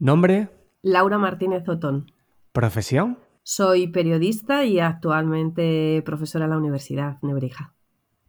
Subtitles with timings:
[0.00, 0.48] ¿Nombre?
[0.80, 2.10] Laura Martínez Otón.
[2.52, 3.18] ¿Profesión?
[3.42, 7.74] Soy periodista y actualmente profesora en la Universidad Nebrija.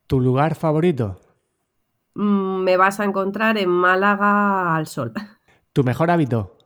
[0.06, 1.22] ¿Tu lugar favorito?
[2.14, 5.14] Mm, me vas a encontrar en Málaga al sol.
[5.72, 6.58] ¿Tu mejor hábito?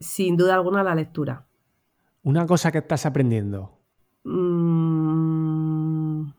[0.00, 1.46] Sin duda alguna la lectura.
[2.24, 3.78] ¿Una cosa que estás aprendiendo?
[4.24, 6.30] Mm,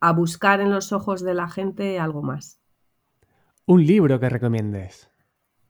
[0.00, 2.62] a buscar en los ojos de la gente algo más.
[3.66, 5.10] ¿Un libro que recomiendes?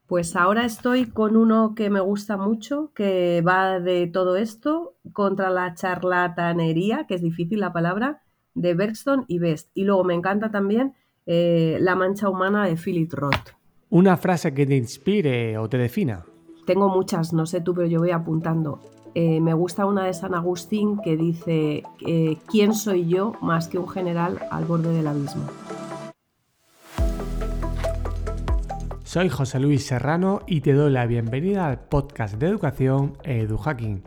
[0.06, 5.50] Pues ahora estoy con uno que me gusta mucho, que va de todo esto contra
[5.50, 8.22] la charlatanería, que es difícil la palabra,
[8.54, 9.70] de Bergson y Best.
[9.74, 10.94] Y luego me encanta también
[11.26, 13.56] eh, La mancha humana de Philip Roth.
[13.90, 16.24] ¿Una frase que te inspire o te defina?
[16.66, 18.80] Tengo muchas, no sé tú, pero yo voy apuntando.
[19.14, 23.78] Eh, me gusta una de San Agustín que dice, eh, ¿quién soy yo más que
[23.78, 25.46] un general al borde del abismo?
[29.16, 34.02] Soy José Luis Serrano y te doy la bienvenida al podcast de educación EduHacking,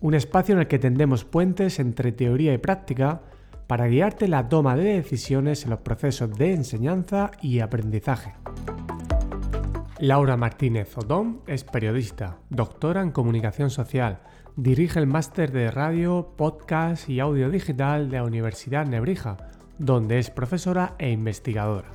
[0.00, 3.22] un espacio en el que tendemos puentes entre teoría y práctica
[3.66, 8.34] para guiarte en la toma de decisiones en los procesos de enseñanza y aprendizaje.
[9.98, 14.20] Laura Martínez Odón es periodista, doctora en comunicación social,
[14.54, 19.38] dirige el máster de radio, podcast y audio digital de la Universidad Nebrija,
[19.80, 21.88] donde es profesora e investigadora.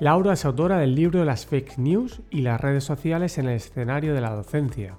[0.00, 4.12] Laura es autora del libro las fake news y las redes sociales en el escenario
[4.12, 4.96] de la docencia,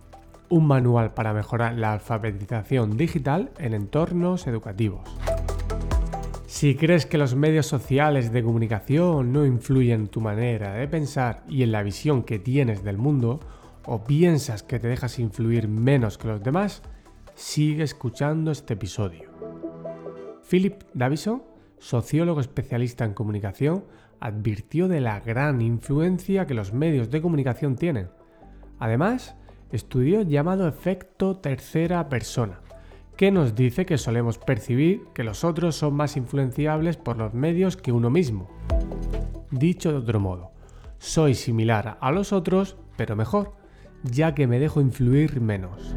[0.47, 5.01] un manual para mejorar la alfabetización digital en entornos educativos.
[6.47, 11.43] Si crees que los medios sociales de comunicación no influyen en tu manera de pensar
[11.49, 13.41] y en la visión que tienes del mundo,
[13.85, 16.81] o piensas que te dejas influir menos que los demás,
[17.35, 19.29] sigue escuchando este episodio.
[20.49, 21.43] Philip Davison,
[21.79, 23.85] sociólogo especialista en comunicación,
[24.19, 28.09] advirtió de la gran influencia que los medios de comunicación tienen.
[28.79, 29.35] Además,
[29.71, 32.61] estudió llamado efecto tercera persona,
[33.17, 37.77] que nos dice que solemos percibir que los otros son más influenciables por los medios
[37.77, 38.49] que uno mismo.
[39.51, 40.51] Dicho de otro modo,
[40.97, 43.53] soy similar a los otros, pero mejor,
[44.03, 45.95] ya que me dejo influir menos.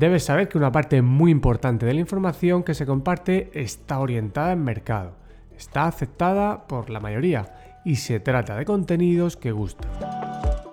[0.00, 4.52] Debes saber que una parte muy importante de la información que se comparte está orientada
[4.52, 5.12] en mercado
[5.54, 7.52] está aceptada por la mayoría
[7.84, 9.90] y se trata de contenidos que gustan.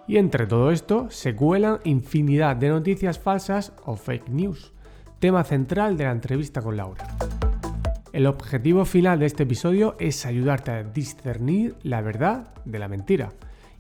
[0.08, 4.72] Y entre todo esto se cuelan infinidad de noticias falsas o fake news,
[5.20, 7.06] tema central de la entrevista con Laura.
[8.14, 13.34] El objetivo final de este episodio es ayudarte a discernir la verdad de la mentira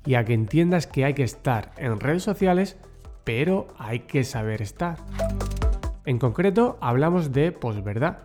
[0.06, 2.76] y a que entiendas que hay que estar en redes sociales,
[3.28, 4.98] pero hay que saber estar.
[6.06, 8.20] En concreto, hablamos de posverdad,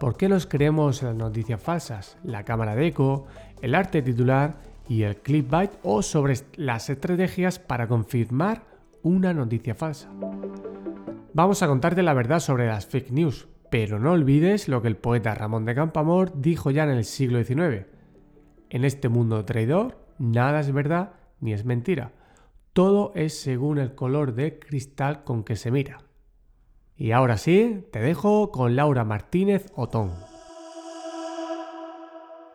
[0.00, 2.18] ¿Por qué nos creemos las noticias falsas?
[2.22, 3.26] La cámara de eco,
[3.62, 4.54] el arte titular
[4.88, 8.62] y el clickbait o sobre las estrategias para confirmar
[9.02, 10.08] una noticia falsa.
[11.32, 14.96] Vamos a contarte la verdad sobre las fake news, pero no olvides lo que el
[14.96, 17.86] poeta Ramón de Campamor dijo ya en el siglo XIX.
[18.70, 22.12] En este mundo traidor, nada es verdad ni es mentira.
[22.78, 25.98] Todo es según el color de cristal con que se mira.
[26.94, 30.12] Y ahora sí, te dejo con Laura Martínez Otón.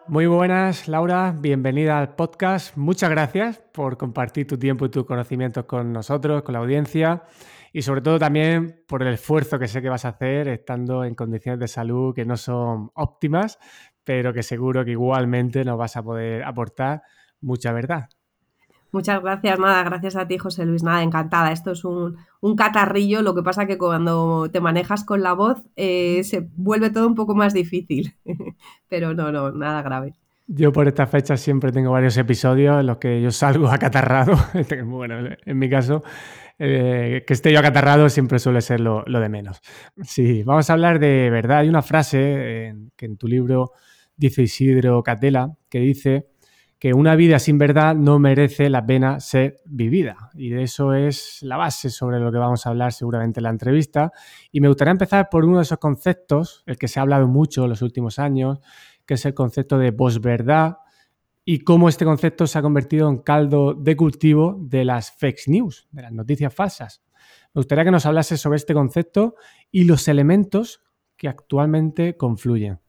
[0.08, 2.78] Muy buenas, Laura, bienvenida al podcast.
[2.78, 7.24] Muchas gracias por compartir tu tiempo y tus conocimientos con nosotros, con la audiencia
[7.74, 11.16] y sobre todo también por el esfuerzo que sé que vas a hacer estando en
[11.16, 13.60] condiciones de salud que no son óptimas,
[14.06, 17.02] pero que seguro que igualmente nos vas a poder aportar
[17.42, 18.08] mucha verdad.
[18.94, 21.52] Muchas gracias, nada, gracias a ti, José Luis, nada, encantada.
[21.52, 22.16] Esto es un,
[22.56, 27.08] catarrillo, lo que pasa que cuando te manejas con la voz eh, se vuelve todo
[27.08, 28.16] un poco más difícil,
[28.90, 30.14] pero no, no, nada grave.
[30.46, 34.38] Yo por esta fecha siempre tengo varios episodios en los que yo salgo acatarrado.
[34.86, 36.04] bueno, en mi caso,
[36.60, 39.60] eh, que esté yo acatarrado siempre suele ser lo, de menos.
[40.04, 41.58] Sí, vamos a hablar de verdad.
[41.58, 43.72] Hay una frase que en tu libro
[44.16, 46.28] dice Isidro Catela que dice
[46.84, 50.32] que una vida sin verdad no merece la pena ser vivida.
[50.34, 53.52] Y de eso es la base sobre lo que vamos a hablar seguramente en la
[53.52, 54.12] entrevista.
[54.52, 57.64] Y me gustaría empezar por uno de esos conceptos, el que se ha hablado mucho
[57.64, 58.60] en los últimos años,
[59.06, 60.80] que es el concepto de posverdad
[61.46, 65.88] y cómo este concepto se ha convertido en caldo de cultivo de las fake news,
[65.90, 67.02] de las noticias falsas.
[67.54, 69.36] Me gustaría que nos hablase sobre este concepto
[69.72, 70.82] y los elementos
[71.16, 72.83] que actualmente confluyen.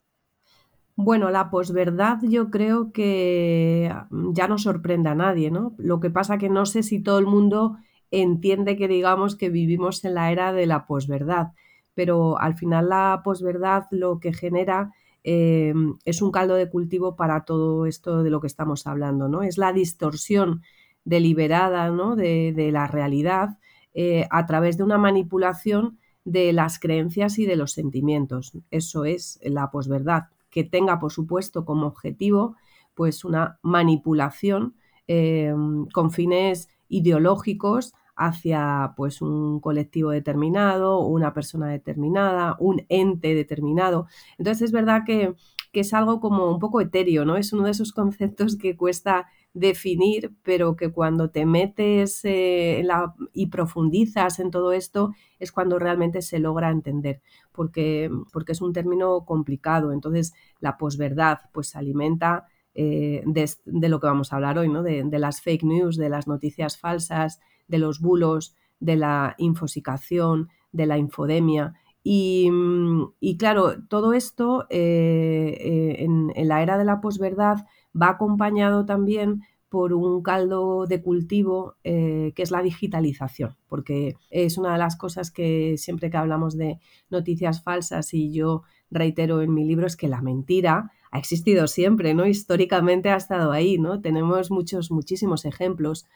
[0.96, 5.74] Bueno, la posverdad yo creo que mm, ya no sorprende a nadie, ¿no?
[5.78, 7.76] Lo que pasa que no sé si todo el mundo
[8.10, 11.52] entiende que digamos que vivimos en la era de la posverdad,
[11.94, 14.92] pero al final la posverdad lo que genera
[15.24, 19.42] em, es un caldo de cultivo para todo esto de lo que estamos hablando, ¿no?
[19.42, 20.62] Es la distorsión
[21.04, 22.16] deliberada ¿no?
[22.16, 23.58] de, la realidad
[23.94, 28.52] eh, a través de una manipulación de las creencias y de los sentimientos.
[28.70, 32.54] Eso es la posverdad, que tenga, por supuesto, como objetivo
[32.94, 34.76] pues una manipulación
[35.08, 35.52] eh,
[35.92, 44.06] con fines ideológicos hacia pues un colectivo determinado, una persona determinada, un ente determinado.
[44.38, 45.34] Entonces es verdad que,
[45.72, 47.36] es algo como un poco etéreo, ¿no?
[47.36, 52.84] Es uno de esos conceptos que cuesta definir, pero que cuando te metes eh,
[53.32, 57.22] y profundizas en todo esto es cuando realmente se logra entender,
[57.52, 59.92] porque, porque es un término complicado.
[59.92, 64.82] Entonces la posverdad pues se alimenta eh, de, lo que vamos a hablar hoy, ¿no?
[64.82, 70.86] de, las fake news, de las noticias falsas, de los bulos, de la infosicación, de
[70.86, 71.74] la infodemia.
[72.02, 77.64] Y, mm, claro, todo esto eh, eh, en, la era de la posverdad
[78.00, 84.72] va acompañado también por un caldo de cultivo que es la digitalización, porque es una
[84.72, 86.78] de las cosas que siempre que hablamos de
[87.10, 92.14] noticias falsas y yo reitero en mi libro es que la mentira ha existido siempre,
[92.14, 92.26] ¿no?
[92.26, 94.00] Históricamente ha estado ahí, ¿no?
[94.00, 96.06] Tenemos muchos, muchísimos ejemplos.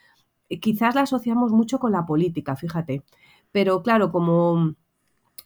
[0.61, 3.03] Quizás la asociamos mucho con la política, fíjate.
[3.51, 4.75] Pero claro, como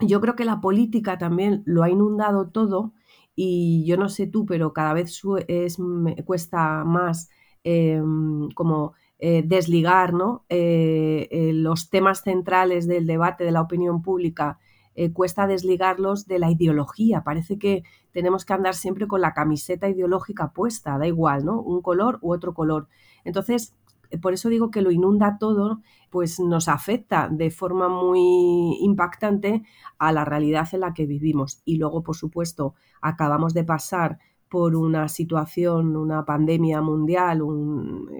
[0.01, 2.93] yo creo que la política también lo ha inundado todo
[3.35, 5.79] y yo no sé tú, pero cada vez es,
[6.25, 7.31] cuesta más
[7.65, 8.95] em, como
[9.25, 10.45] eh, desligar ¿no?
[10.49, 14.59] Eh, eh, los temas centrales del debate de la opinión pública
[15.15, 17.25] cuesta desligarlos de la ideología.
[17.25, 21.63] Parece que tenemos que andar siempre con la camiseta ideológica puesta, da igual, ¿no?
[21.63, 22.89] Un color u otro color.
[23.25, 23.75] Entonces,
[24.21, 25.81] por eso digo que lo inunda todo,
[26.11, 29.63] pues nos afecta de forma muy impactante
[29.99, 31.63] a la realidad en la que vivimos.
[31.65, 34.19] Y luego, por supuesto, acabamos de pasar
[34.49, 37.43] por una situación, una pandemia mundial,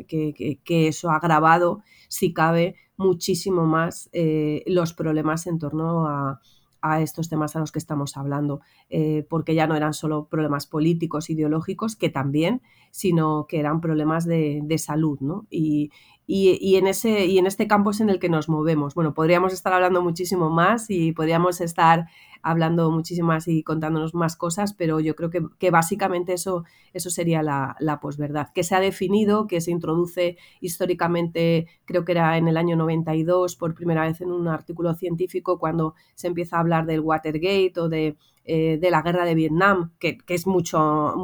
[0.09, 6.41] que, eso ha agravado, si cabe, muchísimo más eh, los problemas en torno a,
[6.83, 10.67] a estos temas a los que estamos hablando, eh, porque ya no eran solo problemas
[10.67, 15.47] políticos, ideológicos, que también, sino que eran problemas de, de salud, ¿no?
[15.51, 15.91] Y,
[16.35, 18.95] y, en ese, y en este campo es en el que nos movemos.
[18.95, 22.07] Bueno, podríamos estar hablando muchísimo más y podríamos estar
[22.41, 26.65] hablando muchísimo más y contándonos más cosas, pero yo creo que, básicamente eso,
[26.95, 32.13] eso sería la, la, posverdad, que se ha definido, que se introduce históricamente, creo que
[32.13, 36.57] era en el año 92, por primera vez en un artículo científico, cuando se empieza
[36.57, 41.15] a hablar del Watergate o de eh, de la guerra de Vietnam, que, es mucho,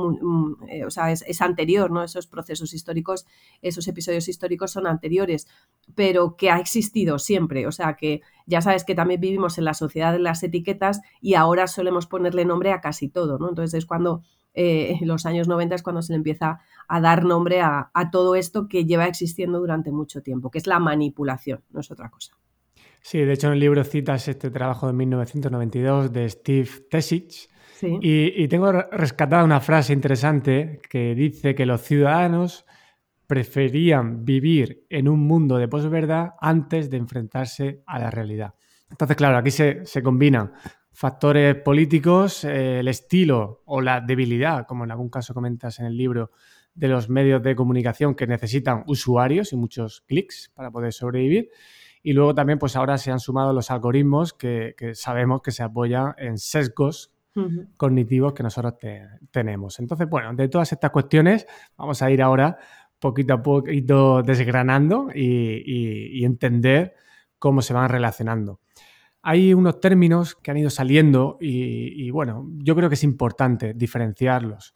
[0.68, 2.04] eh, o sea, es, anterior, ¿no?
[2.04, 3.26] Esos procesos históricos,
[3.60, 5.48] esos episodios históricos son anteriores,
[5.96, 7.66] pero que ha existido siempre.
[7.66, 11.34] O sea, que ya sabes que también vivimos en la sociedad de las etiquetas y
[11.34, 13.48] ahora solemos ponerle nombre a casi todo, ¿no?
[13.48, 14.22] Entonces es cuando
[14.54, 18.36] eh, en los años 90 es cuando se le empieza a dar nombre a todo
[18.36, 22.36] esto que lleva existiendo durante mucho tiempo, que es la manipulación, no es otra cosa.
[23.08, 27.48] Sí, de hecho en el libro citas este trabajo de 1992 de Steve Tesich.
[28.02, 32.66] Y, tengo rescatada una frase interesante que dice que los ciudadanos
[33.26, 38.52] preferían vivir en un mundo de posverdad antes de enfrentarse a la realidad.
[38.90, 40.52] Entonces, claro, aquí se, combinan
[40.92, 45.96] factores políticos, eh, el estilo o la debilidad, como en algún caso comentas en el
[45.96, 46.30] libro,
[46.74, 51.48] de los medios de comunicación que necesitan usuarios y muchos clics para poder sobrevivir.
[52.08, 56.14] Y luego también, pues ahora se han sumado los algoritmos que, sabemos que se apoyan
[56.16, 57.12] en sesgos
[57.76, 58.76] cognitivos que nosotros
[59.30, 59.78] tenemos.
[59.78, 61.46] Entonces, bueno, de todas estas cuestiones
[61.76, 62.56] vamos a ir ahora
[62.98, 66.94] poquito a poquito desgranando y, entender
[67.38, 68.62] cómo se van relacionando.
[69.20, 73.74] Hay unos términos que han ido saliendo y, y, bueno, yo creo que es importante
[73.74, 74.74] diferenciarlos.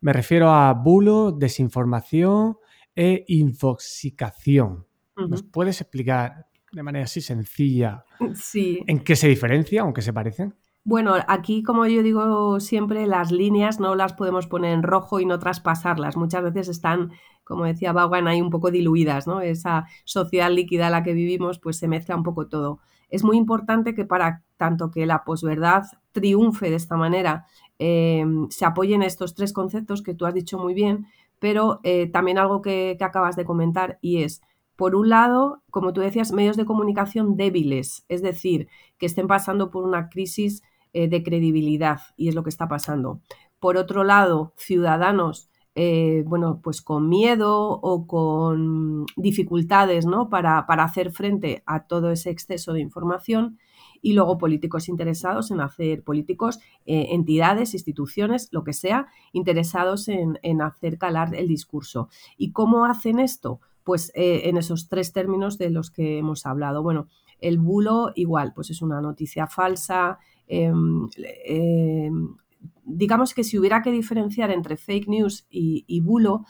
[0.00, 2.56] Me refiero a bulo, desinformación
[2.96, 4.84] e infoxicación.
[5.14, 8.82] ¿Nos puedes explicar de manera así sencilla sí.
[8.86, 10.54] en qué se diferencia, aunque se parecen?
[10.84, 15.26] Bueno, aquí, como yo digo siempre, las líneas no las podemos poner en rojo y
[15.26, 16.16] no traspasarlas.
[16.16, 17.12] Muchas veces están,
[17.44, 19.40] como decía Baugan, ahí un poco diluidas, ¿no?
[19.40, 22.80] Esa sociedad líquida en la que vivimos, pues se mezcla un poco todo.
[23.10, 27.46] Es muy importante que para tanto que la posverdad triunfe de esta manera,
[27.78, 31.06] eh, se apoyen estos tres conceptos que tú has dicho muy bien,
[31.38, 34.40] pero eh, también algo que acabas de comentar y es
[34.76, 39.70] por un lado, como tú decías, medios de comunicación débiles, es decir, que estén pasando
[39.70, 40.62] por una crisis
[40.92, 43.20] eh, de credibilidad, y es lo que está pasando.
[43.60, 50.28] Por otro lado, ciudadanos, eh, bueno, pues con miedo o con dificultades ¿no?
[50.28, 53.58] para, para, hacer frente a todo ese exceso de información.
[54.02, 60.40] Y luego políticos interesados en hacer, políticos, eh, entidades, instituciones, lo que sea, interesados en,
[60.42, 62.08] en hacer calar el discurso.
[62.36, 63.60] ¿Y cómo hacen esto?
[63.84, 66.82] Pues eh, en esos tres términos de los que hemos hablado.
[66.82, 67.08] Bueno,
[67.38, 70.18] el bulo igual, pues es una noticia falsa.
[70.46, 71.08] Em,
[71.44, 72.36] em,
[72.84, 76.44] digamos que si hubiera que diferenciar entre fake news y, bulo,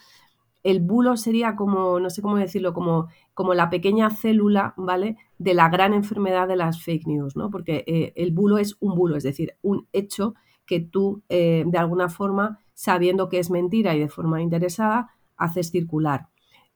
[0.63, 5.17] el bulo sería como, no sé cómo decirlo, como, como, la pequeña célula, ¿vale?
[5.39, 7.51] De la gran enfermedad de las fake news, ¿no?
[7.51, 10.35] Porque eh, el bulo es un bulo, es decir, un hecho
[10.67, 15.71] que tú, eh, de alguna forma, sabiendo que es mentira y de forma interesada, haces
[15.71, 16.29] circular.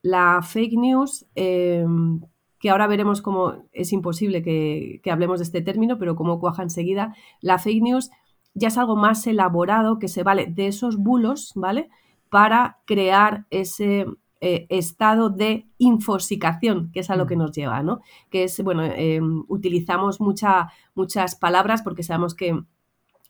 [0.07, 2.21] La fake news, em,
[2.59, 7.13] que ahora veremos cómo es imposible que, hablemos de este término, pero cómo cuaja enseguida,
[7.41, 8.09] la fake news
[8.53, 11.89] ya es algo más elaborado que se vale de esos bulos, ¿vale?
[12.29, 14.05] Para crear ese
[14.39, 17.99] eh, estado de infosicación, que es a lo que nos lleva, ¿no?
[18.29, 22.57] Que es, bueno, em, utilizamos muchas palabras porque sabemos que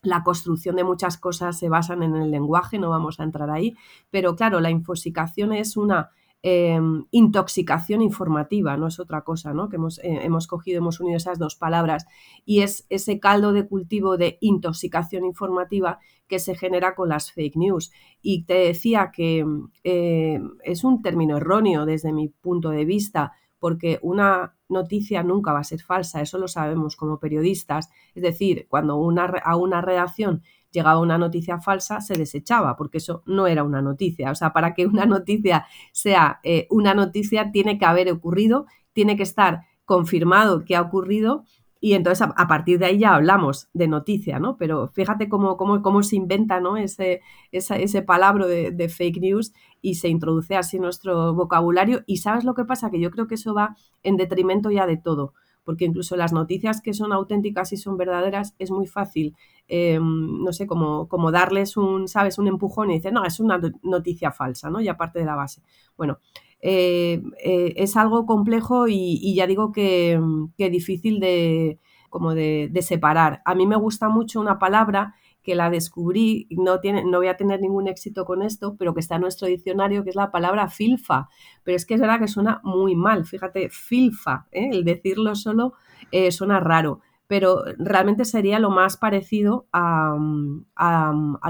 [0.03, 3.75] la construcción de muchas cosas se basan en el lenguaje, no vamos a entrar ahí,
[4.11, 6.11] pero claro, la infosicación es una
[6.49, 9.67] Em, intoxicación informativa, no es otra cosa, ¿no?
[9.67, 12.05] Que hemos, eh, hemos cogido, hemos unido esas dos palabras
[12.45, 17.57] y es ese caldo de cultivo de intoxicación informativa que se genera con las fake
[17.57, 17.91] news.
[18.21, 19.45] Y te decía que
[19.83, 25.59] eh, es un término erróneo desde mi punto de vista, porque una noticia nunca va
[25.59, 27.89] a ser falsa, eso lo sabemos como periodistas.
[28.15, 33.23] Es decir, cuando una, a una redacción llegaba una noticia falsa, se desechaba, porque eso
[33.25, 34.31] no era una noticia.
[34.31, 39.15] O sea, para que una noticia sea eh, una noticia, tiene que haber ocurrido, tiene
[39.15, 41.43] que estar confirmado que ha ocurrido
[41.79, 44.57] y entonces a, partir de ahí ya hablamos de noticia, ¿no?
[44.57, 46.75] Pero fíjate cómo, cómo, cómo se inventa ¿no?
[46.75, 47.21] ese,
[47.51, 52.03] ese palabra de, de, fake news y se introduce así nuestro vocabulario.
[52.07, 54.97] Y sabes lo que pasa, que yo creo que eso va en detrimento ya de
[54.97, 55.33] todo
[55.67, 59.35] porque incluso las noticias que son auténticas y son verdaderas es muy fácil,
[59.67, 64.31] em, no sé, como, darles un, ¿sabes?, un empujón y decir, no, es una noticia
[64.31, 64.79] falsa, ¿no?
[64.79, 65.61] Y aparte de la base.
[65.97, 66.19] Bueno,
[66.61, 70.17] eh, eh, es algo complejo y, ya digo que,
[70.57, 73.41] que difícil de, como de separar.
[73.43, 75.15] A mí me gusta mucho una palabra
[75.47, 78.99] que la descubrí, no, tiene, no voy a tener ningún éxito con esto, pero que
[78.99, 81.29] está en nuestro diccionario, que es la palabra filfa.
[81.63, 84.71] Pero es que es verdad que suena muy mal, fíjate, filfa, ¿eh?
[84.73, 85.71] el decirlo solo
[86.11, 90.17] eh, suena raro, pero realmente sería lo más parecido a,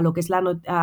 [0.00, 0.42] lo que es la,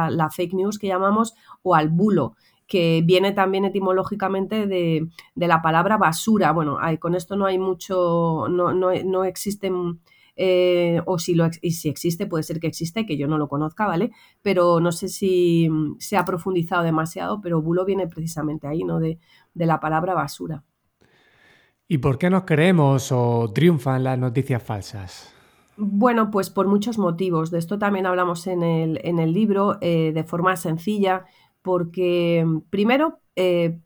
[0.10, 2.36] la, fake news que llamamos o al bulo
[2.68, 6.52] que viene también etimológicamente de, la palabra basura.
[6.52, 10.02] Bueno, con esto no hay mucho, no, no, no existen
[10.36, 13.48] eh, o si, lo, y si existe, puede ser que existe, que yo no lo
[13.48, 14.12] conozca, ¿vale?
[14.42, 19.00] Pero no sé si mm, se ha profundizado demasiado, pero bulo viene precisamente ahí, ¿no?
[19.00, 19.20] De,
[19.54, 20.64] la palabra basura.
[21.88, 25.34] ¿Y por qué nos creemos o triunfan las noticias falsas?
[25.78, 27.52] Bueno, pues por muchos motivos.
[27.52, 31.26] De esto también hablamos en el, en el libro eh, de forma sencilla,
[31.62, 33.80] porque mm, primero, eh,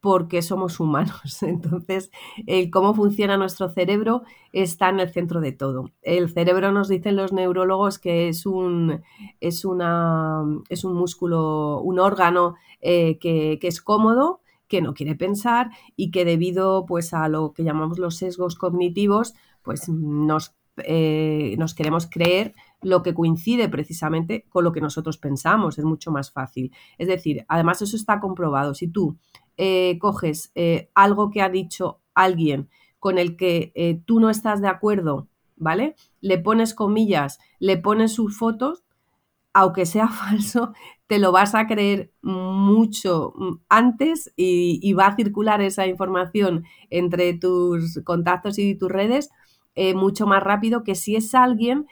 [0.00, 1.42] porque somos humanos.
[1.42, 2.10] Entonces,
[2.46, 5.90] el cómo funciona nuestro cerebro está en el centro de todo.
[6.02, 9.02] El cerebro nos dicen los neurólogos que es un,
[9.40, 15.70] es una, es un músculo, un órgano eh, que, es cómodo, que no quiere pensar
[15.96, 21.74] y que debido pues, a lo que llamamos los sesgos cognitivos, pues nos, eh, nos
[21.74, 26.72] queremos creer lo que coincide precisamente con lo que nosotros pensamos, es mucho más fácil.
[26.96, 28.74] Es decir, además eso está comprobado.
[28.74, 29.18] Si tú
[29.62, 34.62] eh, coges eh, algo que ha dicho alguien con el que eh, tú no estás
[34.62, 35.96] de acuerdo, ¿vale?
[36.22, 38.84] Le pones comillas, le pones sus fotos,
[39.52, 40.72] aunque sea falso,
[41.08, 43.34] te lo vas a creer mucho
[43.68, 49.28] antes y, va a circular esa información entre tus contactos y tus redes
[49.94, 51.86] mucho más rápido que si es alguien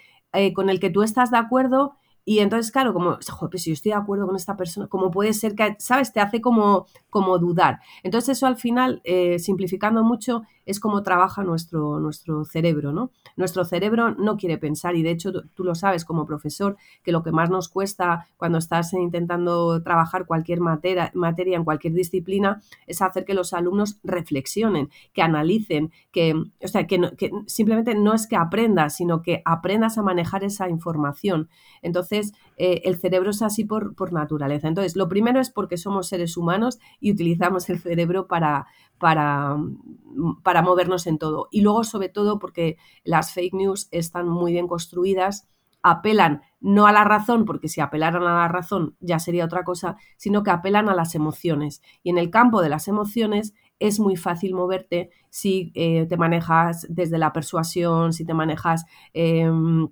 [0.54, 1.96] con el que tú estás de acuerdo
[2.28, 5.32] y entonces, claro, como, joder, si yo estoy de acuerdo con esta persona, ¿cómo puede
[5.32, 7.78] ser que, sabes, te hace como, como dudar?
[8.02, 13.10] Entonces eso al final, eh, simplificando mucho, es como trabaja nuestro, nuestro cerebro, ¿no?
[13.36, 17.22] Nuestro cerebro no quiere pensar y de hecho tú lo sabes como profesor, que lo
[17.22, 23.00] que más nos cuesta cuando estás intentando trabajar cualquier materia, materia en cualquier disciplina es
[23.00, 28.26] hacer que los alumnos reflexionen, que analicen, que, o sea, que, que simplemente no es
[28.26, 31.48] que aprendas, sino que aprendas a manejar esa información.
[31.80, 34.68] Entonces, eh, el cerebro es así por, por naturaleza.
[34.68, 38.66] Entonces, lo primero es porque somos seres humanos y utilizamos el cerebro para,
[38.98, 39.56] para,
[40.42, 41.48] para movernos en todo.
[41.50, 45.46] Y luego, sobre todo, porque las fake news están muy bien construidas,
[45.82, 49.96] apelan no a la razón, porque si apelaran a la razón ya sería otra cosa,
[50.16, 51.82] sino que apelan a las emociones.
[52.02, 56.86] Y en el campo de las emociones es muy fácil moverte si eh, te manejas
[56.88, 58.84] desde la persuasión, si te manejas...
[59.12, 59.88] Em,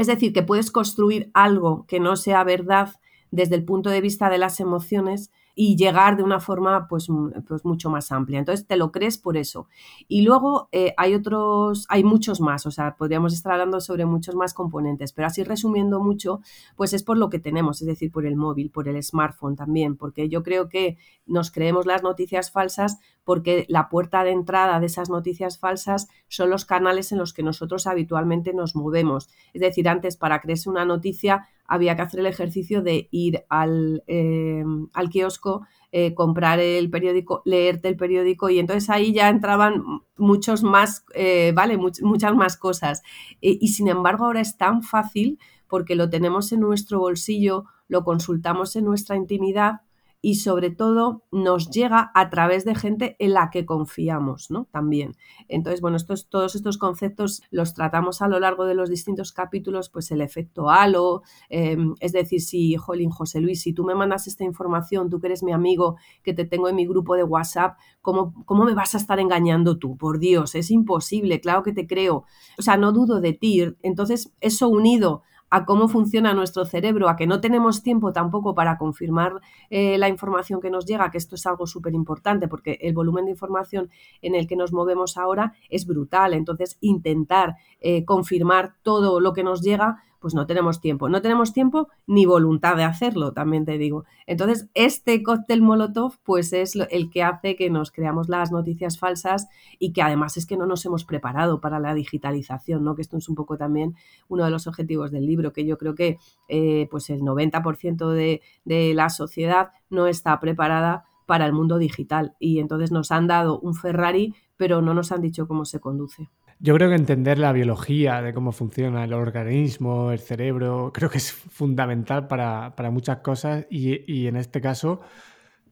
[0.00, 2.94] es decir, que puedes construir algo que no sea verdad
[3.30, 5.30] desde el punto de vista de las emociones
[5.62, 7.08] y llegar de una forma pues,
[7.46, 8.38] pues, mucho más amplia.
[8.38, 9.68] Entonces te lo crees por eso.
[10.08, 14.34] Y luego eh, hay otros, hay muchos más, o sea, podríamos estar hablando sobre muchos
[14.34, 16.40] más componentes, pero así resumiendo mucho,
[16.76, 19.98] pues es por lo que tenemos, es decir, por el móvil, por el smartphone también,
[19.98, 24.86] porque yo creo que nos creemos las noticias falsas porque la puerta de entrada de
[24.86, 29.28] esas noticias falsas son los canales en los que nosotros habitualmente nos movemos.
[29.52, 34.02] Es decir, antes para creerse una noticia había que hacer el ejercicio de ir al,
[34.08, 39.84] eh, al kiosco, eh, comprar el periódico, leerte el periódico y entonces ahí ya entraban
[40.16, 43.02] muchos más, eh, vale, muchas más cosas.
[43.40, 48.74] y sin embargo ahora es tan fácil porque lo tenemos en nuestro bolsillo, lo consultamos
[48.74, 49.82] en nuestra intimidad
[50.22, 54.66] y sobre todo nos llega a través de gente en la que confiamos, ¿no?
[54.70, 55.16] También.
[55.48, 59.88] Entonces, bueno, estos, todos estos conceptos los tratamos a lo largo de los distintos capítulos,
[59.88, 64.26] pues el efecto halo, em, es decir, si, jolín, José Luis, si tú me mandas
[64.26, 67.78] esta información, tú que eres mi amigo, que te tengo en mi grupo de WhatsApp,
[68.02, 69.96] ¿cómo, cómo me vas a estar engañando tú?
[69.96, 72.24] Por Dios, es imposible, claro que te creo.
[72.58, 73.62] O sea, no dudo de ti.
[73.82, 78.78] Entonces, eso unido a cómo funciona nuestro cerebro, a que no tenemos tiempo tampoco para
[78.78, 82.94] confirmar eh, la información que nos llega, que esto es algo súper importante porque el
[82.94, 83.90] volumen de información
[84.22, 86.34] en el que nos movemos ahora es brutal.
[86.34, 91.08] Entonces, intentar eh, confirmar todo lo que nos llega pues no tenemos tiempo.
[91.08, 94.04] No tenemos tiempo ni voluntad de hacerlo, también te digo.
[94.26, 99.48] Entonces, este cóctel Molotov, pues es el que hace que nos creamos las noticias falsas
[99.78, 102.94] y que además es que no nos hemos preparado para la digitalización, ¿no?
[102.94, 103.96] Que esto es un poco también
[104.28, 108.42] uno de los objetivos del libro, que yo creo que eh, pues el 90% de,
[108.64, 113.60] de la sociedad no está preparada para el mundo digital y entonces nos han dado
[113.60, 116.28] un Ferrari, pero no nos han dicho cómo se conduce.
[116.62, 121.16] Yo creo que entender la biología de cómo funciona el organismo, el cerebro, creo que
[121.16, 125.00] es fundamental para, muchas cosas y, en este caso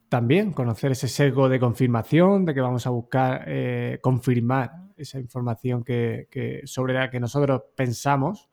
[0.08, 5.84] también conocer ese sesgo de confirmación, de que vamos a buscar eh, confirmar esa información
[5.84, 8.48] que, sobre la que nosotros pensamos,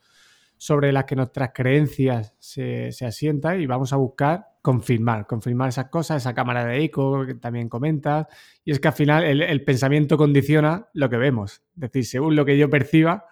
[0.58, 5.90] sobre la que nuestras creencias se, se asientan y vamos a buscar confirmar, confirmar esas
[5.90, 8.26] cosas, esa cámara de eco que también comentas.
[8.64, 11.62] Y es que al final el, pensamiento condiciona lo que vemos.
[11.76, 13.26] Es decir, según lo que yo perciba,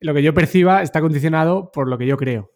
[0.00, 2.50] lo que yo perciba está condicionado por lo que yo creo.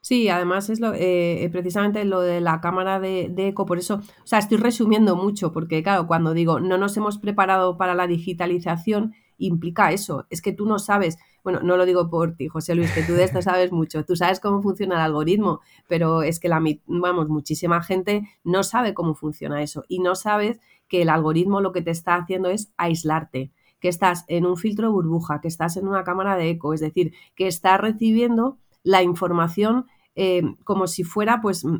[0.00, 3.96] Sí, además es lo, eh, precisamente lo de la cámara de, de, eco, por eso,
[3.96, 8.06] o sea, estoy resumiendo mucho, porque claro, cuando digo no nos hemos preparado para la
[8.06, 12.74] digitalización, implica eso, es que tú no sabes, bueno, no lo digo por ti, José
[12.74, 16.40] Luis, que tú de esto sabes mucho, tú sabes cómo funciona el algoritmo, pero es
[16.40, 21.08] que la, vamos, muchísima gente no sabe cómo funciona eso y no sabes que el
[21.08, 23.52] algoritmo lo que te está haciendo es aislarte
[23.84, 27.12] que estás en un filtro burbuja, que estás en una cámara de eco, es decir,
[27.34, 31.78] que estás recibiendo la información eh, como si fuera, pues, mm,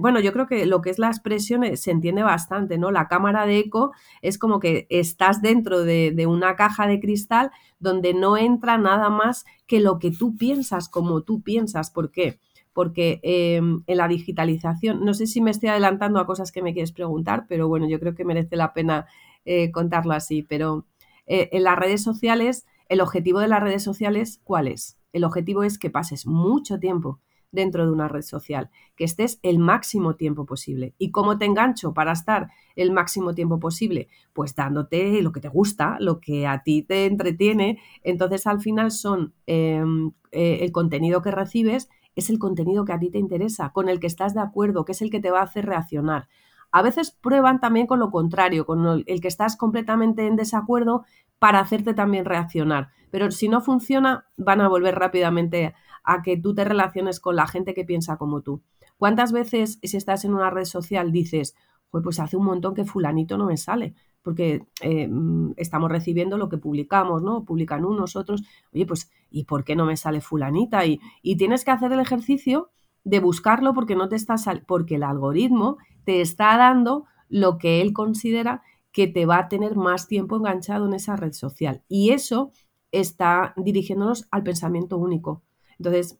[0.00, 2.90] bueno, yo creo que lo que es la expresión eh, se entiende bastante, ¿no?
[2.90, 8.12] La cámara de eco es como que estás dentro de, una caja de cristal donde
[8.12, 11.90] no entra nada más que lo que tú piensas, como tú piensas.
[11.90, 12.40] ¿Por qué?
[12.72, 16.72] Porque em, en la digitalización, no sé si me estoy adelantando a cosas que me
[16.72, 19.06] quieres preguntar, pero bueno, yo creo que merece la pena
[19.44, 20.42] eh, contarlo así.
[20.42, 20.86] Pero
[21.28, 24.98] en las redes sociales, el objetivo de las redes sociales, ¿cuál es?
[25.12, 27.20] El objetivo es que pases mucho tiempo
[27.56, 30.94] dentro de una red social, que estés el máximo tiempo posible.
[30.98, 34.06] ¿Y cómo te engancho para estar el máximo tiempo posible?
[34.32, 37.80] Pues dándote lo que te gusta, lo que a ti te entretiene.
[38.04, 42.98] Entonces al final son em, eh, el contenido que recibes es el contenido que a
[42.98, 45.40] ti te interesa, con el que estás de acuerdo, que es el que te va
[45.40, 46.28] a hacer reaccionar.
[46.72, 51.04] A veces prueban también con lo contrario, con el que estás completamente en desacuerdo
[51.38, 52.90] para hacerte también reaccionar.
[53.10, 55.74] Pero si no funciona, van a volver rápidamente
[56.06, 58.62] a que tú te relaciones con la gente que piensa como tú.
[58.96, 61.54] ¿Cuántas veces si estás en una red social dices,
[61.90, 63.94] pues hace un montón que fulanito no me sale?
[64.22, 67.44] Porque eh, mm, estamos recibiendo lo que publicamos, ¿no?
[67.44, 68.42] Publican unos, otros.
[68.72, 70.86] Oye, pues, ¿y por qué no me sale fulanita?
[70.86, 71.00] Y,
[71.36, 72.70] tienes que hacer el ejercicio
[73.04, 77.92] de buscarlo porque no te está porque el algoritmo te está dando lo que él
[77.92, 81.82] considera que te va a tener más tiempo enganchado en esa red social.
[81.88, 82.50] Y eso
[82.92, 85.42] está dirigiéndonos al pensamiento único.
[85.78, 86.18] Entonces,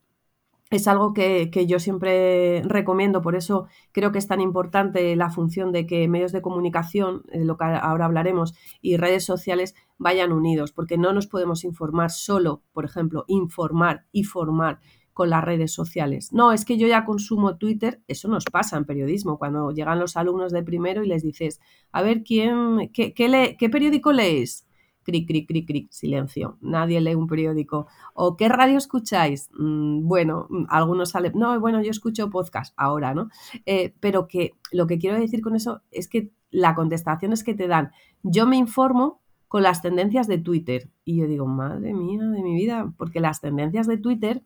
[0.71, 5.71] es algo que, yo siempre recomiendo, por eso creo que es tan importante la función
[5.71, 10.73] de que medios de comunicación, de lo que ahora hablaremos, y redes sociales vayan unidos,
[10.73, 14.81] porque no nos podemos informar solo, por ejemplo, informar y formar
[15.13, 16.33] con las redes sociales.
[16.33, 20.17] No, es que yo ya consumo Twitter, eso nos pasa en periodismo, cuando llegan los
[20.17, 21.61] alumnos de primero y les dices,
[21.93, 24.66] a ver, ¿quién, qué, qué, qué periódico lees?
[25.07, 26.59] Cric, cric, cric, cric, silencio.
[26.61, 27.87] Nadie lee un periódico.
[28.13, 29.49] ¿O qué radio escucháis?
[29.57, 33.29] Mm, bueno, mm, algunos salen, no, bueno, yo escucho podcast ahora, ¿no?
[33.65, 37.55] Eh, pero que lo que quiero decir con eso es que la contestación es que
[37.55, 37.93] te dan,
[38.23, 40.91] yo me informo con las tendencias de Twitter.
[41.05, 44.43] Y yo digo, madre mía de mi vida, porque las tendencias de Twitter,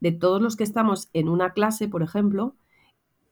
[0.00, 2.56] de todos los que estamos en una clase, por ejemplo,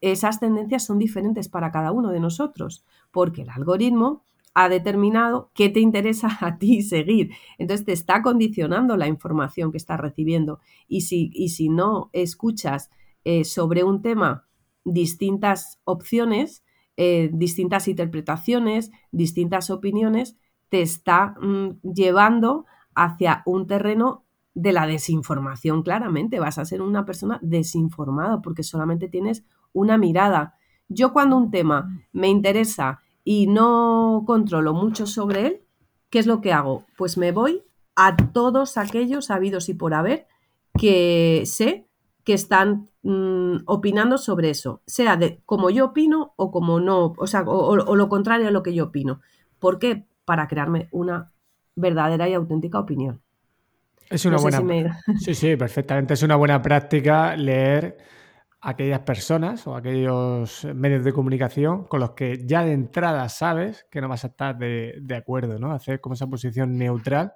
[0.01, 5.69] esas tendencias son diferentes para cada uno de nosotros, porque el algoritmo ha determinado qué
[5.69, 7.31] te interesa a ti seguir.
[7.57, 10.59] Entonces te está condicionando la información que estás recibiendo.
[10.87, 12.89] Y si, y si no escuchas
[13.23, 14.45] eh, sobre un tema
[14.83, 16.63] distintas opciones,
[16.97, 20.37] eh, distintas interpretaciones, distintas opiniones,
[20.69, 26.39] te está mm, llevando hacia un terreno de la desinformación, claramente.
[26.39, 30.55] Vas a ser una persona desinformada porque solamente tienes una mirada.
[30.87, 35.61] Yo cuando un tema me interesa y no controlo mucho sobre él,
[36.09, 36.85] ¿qué es lo que hago?
[36.97, 37.63] Pues me voy
[37.95, 40.27] a todos aquellos habidos y por haber
[40.77, 41.85] que sé
[42.23, 47.27] que están mm, opinando sobre eso, sea de como yo opino o como no, o
[47.27, 49.21] sea, o, lo contrario a lo que yo opino.
[49.59, 50.05] ¿Por qué?
[50.25, 51.31] Para crearme una
[51.75, 53.21] verdadera y auténtica opinión.
[54.09, 54.61] Es una buena.
[55.19, 56.13] Sí, sí, perfectamente.
[56.13, 57.97] Es una buena práctica leer
[58.61, 64.01] aquellas personas o aquellos medios de comunicación con los que ya de entrada sabes que
[64.01, 65.71] no vas a estar de, acuerdo, ¿no?
[65.71, 67.33] Hacer como esa posición neutral.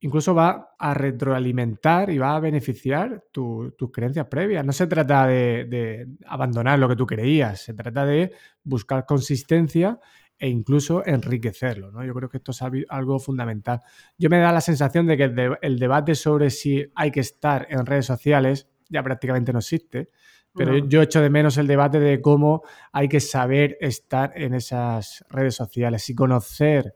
[0.00, 4.64] Incluso va a retroalimentar y va a beneficiar tus creencias previas.
[4.64, 8.32] No se trata de, de, abandonar lo que tú creías, se trata de
[8.64, 10.00] buscar consistencia
[10.42, 11.92] e incluso enriquecerlo.
[11.92, 12.04] ¿no?
[12.04, 13.80] Yo creo que esto es algo fundamental.
[14.18, 17.86] Yo me da la sensación de que el, debate sobre si hay que estar en
[17.86, 20.10] redes sociales ya prácticamente no existe,
[20.54, 25.24] pero yo echo de menos el debate de cómo hay que saber estar en esas
[25.30, 26.94] redes sociales y conocer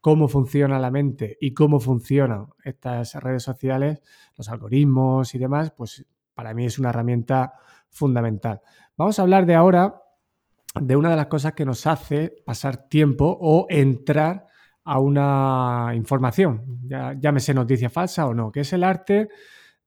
[0.00, 4.00] cómo funciona la mente y cómo funcionan estas redes sociales,
[4.36, 7.54] los algoritmos y demás, pues para mí es una herramienta
[7.88, 8.60] fundamental.
[8.96, 10.02] Vamos a hablar de ahora
[10.74, 14.46] de una de las cosas que nos hace pasar tiempo o entrar
[14.84, 19.28] a una información, ya, llámese noticia falsa o no, que es el arte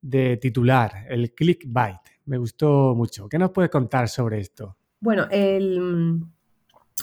[0.04, 1.98] de titular, el clickbait.
[2.26, 3.28] Me gustó mucho.
[3.28, 4.78] ¿Qué nos puedes contar sobre esto?
[5.00, 6.22] Bueno, el,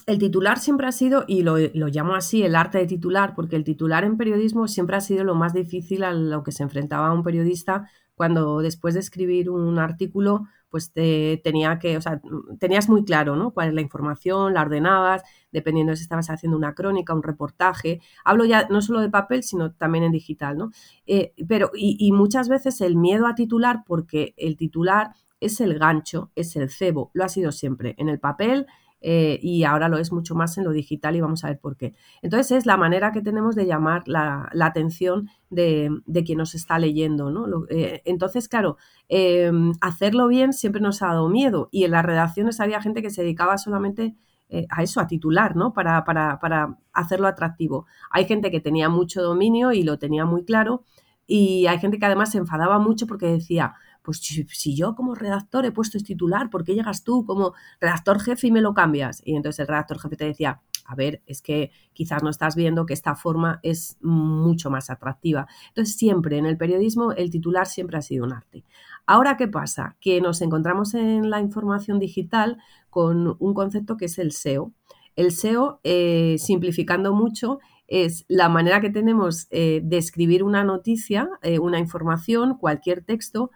[0.07, 3.65] titular siempre ha sido, y lo, lo, llamo así, el arte de titular, porque el
[3.65, 7.23] titular en periodismo siempre ha sido lo más difícil a lo que se enfrentaba un
[7.23, 12.21] periodista cuando después de escribir un artículo pues te, tenía que, o sea,
[12.59, 13.51] tenías muy claro, ¿no?
[13.53, 18.01] Cuál es la información, la ordenabas, dependiendo de si estabas haciendo una crónica, un reportaje.
[18.25, 20.71] Hablo ya no solo de papel, sino también en digital, ¿no?
[21.07, 25.79] Eh, pero, y, y muchas veces el miedo a titular, porque el titular es el
[25.79, 27.95] gancho, es el cebo, lo ha sido siempre.
[27.99, 28.67] En el papel
[29.01, 31.77] eh, y ahora lo es mucho más en lo digital y vamos a ver por
[31.77, 31.95] qué.
[32.23, 35.91] Entonces es la manera que tenemos de llamar la, atención de,
[36.25, 37.31] quien nos está leyendo.
[37.31, 37.65] ¿no?
[37.71, 38.77] Eh, entonces, claro,
[39.09, 43.11] em, hacerlo bien siempre nos ha dado miedo y en las redacciones había gente que
[43.11, 44.15] se dedicaba solamente
[44.49, 45.73] eh, a eso, a titular, ¿no?
[45.73, 47.87] Para, para, para hacerlo atractivo.
[48.11, 50.83] Hay gente que tenía mucho dominio y lo tenía muy claro
[51.31, 55.65] y hay gente que además se enfadaba mucho porque decía, pues si, yo como redactor
[55.65, 59.23] he puesto este titular, ¿por qué llegas tú como redactor jefe y me lo cambias?
[59.25, 62.87] Y entonces el redactor jefe te decía, a ver, es que quizás no estás viendo
[62.87, 65.47] que esta forma es mucho más atractiva.
[65.69, 68.65] Entonces siempre en el periodismo el titular siempre ha sido un arte.
[69.07, 69.97] Ahora, ¿qué pasa?
[70.01, 72.59] Que nos encontramos en la información digital
[72.89, 74.73] con un concepto que es el SEO.
[75.17, 77.59] El SEO, eh, simplificando mucho,
[77.91, 83.51] es la manera que tenemos eh, de escribir una noticia, eh, una información, cualquier texto,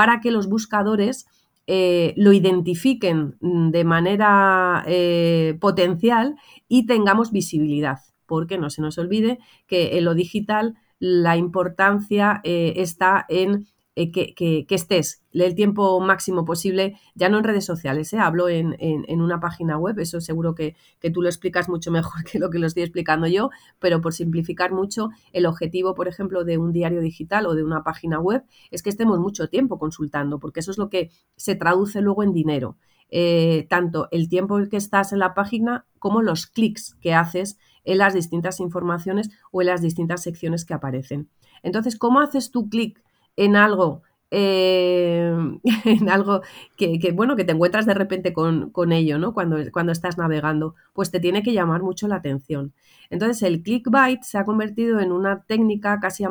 [0.00, 1.26] para que los buscadores
[1.66, 6.36] eh, lo identifiquen de manera eh, potencial
[6.68, 12.72] y tengamos visibilidad, porque no se nos olvide que en lo digital la importancia eh,
[12.76, 18.18] está en eh, que, estés el tiempo máximo posible, ya no en redes sociales, ¿eh?
[18.18, 18.76] hablo en,
[19.20, 20.76] una página web, eso seguro que,
[21.12, 23.50] tú lo explicas mucho mejor que lo que lo estoy explicando yo,
[23.80, 27.82] pero por simplificar mucho, el objetivo, por ejemplo, de un diario digital o de una
[27.82, 32.00] página web es que estemos mucho tiempo consultando, porque eso es lo que se traduce
[32.00, 32.76] luego en dinero.
[33.12, 37.98] Eh, tanto el tiempo que estás en la página como los clics que haces en
[37.98, 41.28] las distintas informaciones o en las distintas secciones que aparecen.
[41.64, 43.02] Entonces, ¿cómo haces tu clic
[43.40, 45.34] en algo, eh,
[45.86, 46.42] en algo
[46.76, 49.32] que, bueno, que te encuentras de repente con, ello, ¿no?
[49.32, 52.74] Cuando, cuando estás navegando, pues te tiene que llamar mucho la atención.
[53.08, 56.24] Entonces, el clickbait se ha convertido en una técnica casi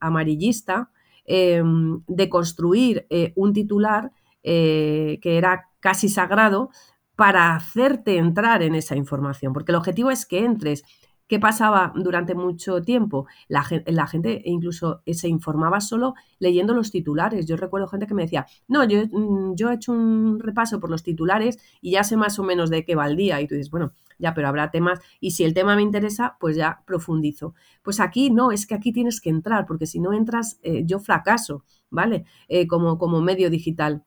[0.00, 0.90] amarillista
[1.24, 4.10] em, de construir eh, un titular
[4.42, 6.70] eh, que era casi sagrado
[7.14, 10.82] para hacerte entrar en esa información, porque el objetivo es que entres
[11.28, 13.26] ¿Qué pasaba durante mucho tiempo?
[13.48, 17.46] La, gente incluso se informaba solo leyendo los titulares.
[17.46, 20.88] Yo recuerdo gente que me decía, no, yo, mm, yo he hecho un repaso por
[20.90, 23.40] los titulares y ya sé más o menos de qué va el día.
[23.40, 26.56] Y tú dices, bueno, ya, pero habrá temas y si el tema me interesa, pues
[26.56, 27.54] ya profundizo.
[27.82, 31.00] Pues aquí no, es que aquí tienes que entrar, porque si no entras, eh, yo
[31.00, 32.24] fracaso, ¿vale?
[32.48, 34.04] Eh, como, como medio digital.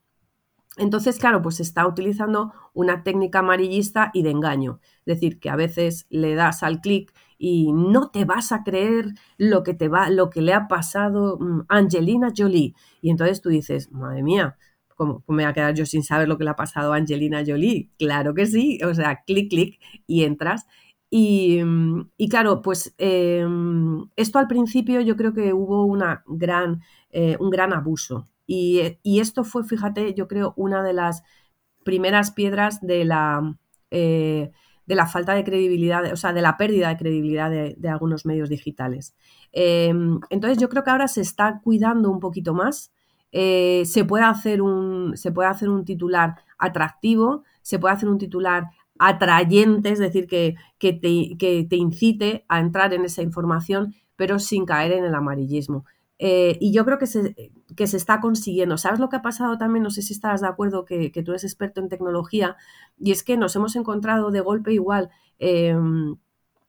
[0.78, 4.80] Entonces, claro, pues se está utilizando una técnica amarillista y de engaño.
[5.06, 9.14] Es decir, que a veces le das al clic y no te vas a creer
[9.38, 12.76] lo que te va, lo que le ha pasado mm, Angelina Jolie.
[13.02, 14.58] Y entonces tú dices, madre mía,
[14.96, 17.44] ¿cómo me voy a quedar yo sin saber lo que le ha pasado a Angelina
[17.46, 17.90] Jolie?
[17.98, 20.66] Claro que sí, o sea, clic, clic y entras.
[21.10, 27.38] Y, mm, claro, pues em, esto al principio yo creo que hubo una gran, eh,
[27.40, 31.22] un gran abuso y, esto fue, fíjate, yo creo, una de las
[31.84, 33.56] primeras piedras de la,
[33.92, 34.52] eh,
[34.88, 38.50] de la falta de credibilidad, o sea, de la pérdida de credibilidad de, algunos medios
[38.50, 39.14] digitales.
[39.52, 42.92] Em, entonces yo creo que ahora se está cuidando un poquito más.
[43.32, 48.18] Eh, se, puede hacer un, se puede hacer un titular atractivo, se puede hacer un
[48.18, 48.64] titular
[48.98, 54.66] atrayente, es decir, que, te, que te incite a entrar en esa información, pero sin
[54.66, 55.86] caer en el amarillismo.
[56.20, 58.78] Eh, y yo creo que se, que se, está consiguiendo.
[58.78, 59.84] ¿Sabes lo que ha pasado también?
[59.84, 62.58] No sé si estarás de acuerdo que, tú eres experto en tecnología
[63.00, 66.18] y es que nos hemos encontrado de golpe igual em,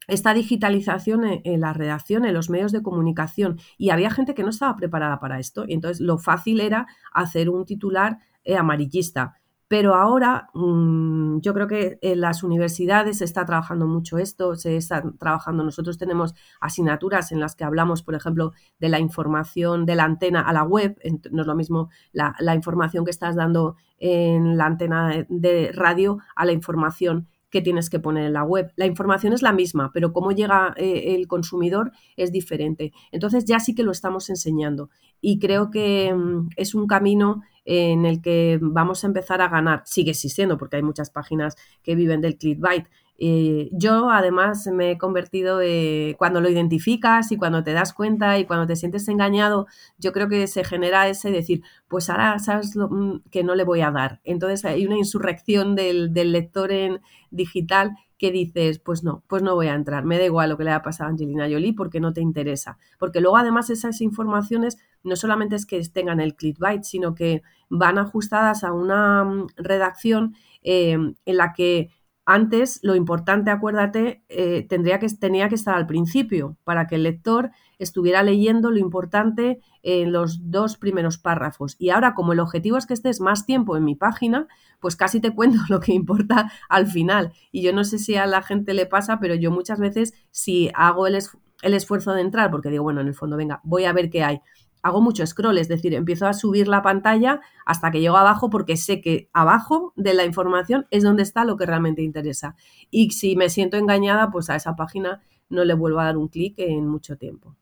[0.07, 4.51] esta digitalización en, la redacción, en los medios de comunicación y había gente que no
[4.51, 9.40] estaba preparada para esto y entonces lo fácil era hacer un titular eh, amarillista.
[9.71, 14.77] Pero ahora mm, yo creo que en las universidades se está trabajando mucho esto, se
[14.77, 19.95] está trabajando, nosotros tenemos asignaturas en las que hablamos, por ejemplo, de la información de
[19.95, 20.99] la antena a la web,
[21.31, 26.47] no es lo mismo la, información que estás dando en la antena de radio a
[26.47, 28.73] la información que tienes que poner en la web.
[28.77, 32.93] La información es la misma, pero cómo llega eh, el consumidor es diferente.
[33.13, 38.07] Entonces ya sí que lo estamos enseñando y creo que mm, es un camino en
[38.07, 39.83] el que vamos a empezar a ganar.
[39.85, 42.87] Sigue existiendo porque hay muchas páginas que viven del clickbait.
[43.23, 48.39] Eh, yo además me he convertido, eh, cuando lo identificas y cuando te das cuenta
[48.39, 49.67] y cuando te sientes engañado,
[49.99, 53.65] yo creo que se genera ese decir, pues ahora sabes lo, mm, que no le
[53.65, 54.23] voy a dar.
[54.25, 59.67] Entonces hay una insurrección del, lector en digital que dices, pues no, pues no voy
[59.67, 62.15] a entrar, me da igual lo que le haya pasado a Angelina Jolie porque no
[62.15, 62.79] te interesa.
[62.99, 67.99] Porque luego además esas informaciones no solamente es que tengan el clickbait, sino que van
[67.99, 71.91] ajustadas a una mm, redacción eh, en la que
[72.33, 77.03] antes, lo importante, acuérdate, eh, tendría que, tenía que estar al principio para que el
[77.03, 81.75] lector estuviera leyendo lo importante en los dos primeros párrafos.
[81.79, 84.47] Y ahora, como el objetivo es que estés más tiempo en mi página,
[84.79, 87.33] pues casi te cuento lo que importa al final.
[87.51, 90.71] Y yo no sé si a la gente le pasa, pero yo muchas veces, si
[90.75, 91.19] hago el,
[91.63, 94.23] el esfuerzo de entrar, porque digo, bueno, en el fondo, venga, voy a ver qué
[94.23, 94.41] hay
[94.83, 98.77] hago mucho scroll, es decir, empiezo a subir la pantalla hasta que llego abajo porque
[98.77, 102.57] sé que abajo de la información es donde está lo que realmente interesa.
[102.91, 106.29] Y si me siento engañada, pues a esa página no le vuelvo a dar un
[106.29, 107.57] clic en mucho tiempo.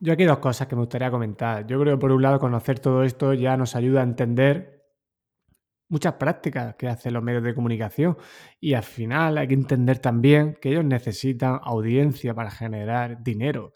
[0.00, 1.66] Yo aquí dos cosas que me gustaría comentar.
[1.66, 4.82] Yo creo por un lado conocer todo esto ya nos ayuda a entender
[5.88, 8.16] muchas prácticas que hacen los medios de comunicación
[8.58, 13.74] y al final hay que entender también que ellos necesitan audiencia para generar dinero.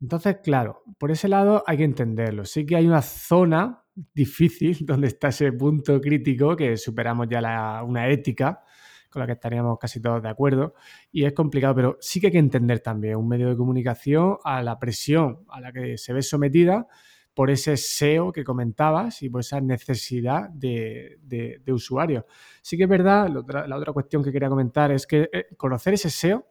[0.00, 2.44] Entonces, claro, por ese lado hay que entenderlo.
[2.44, 3.84] Sí que hay una zona
[4.14, 8.62] difícil donde está ese punto crítico que superamos ya una ética
[9.10, 10.74] con la que estaríamos casi todos de acuerdo
[11.10, 14.62] y es complicado, pero sí que hay que entender también un medio de comunicación a
[14.62, 16.86] la presión a la que se ve sometida
[17.34, 22.24] por ese SEO que comentabas y por esa necesidad de, usuarios.
[22.62, 26.10] Sí que es verdad, la otra, cuestión que quería comentar es que eh, conocer ese
[26.10, 26.46] SEO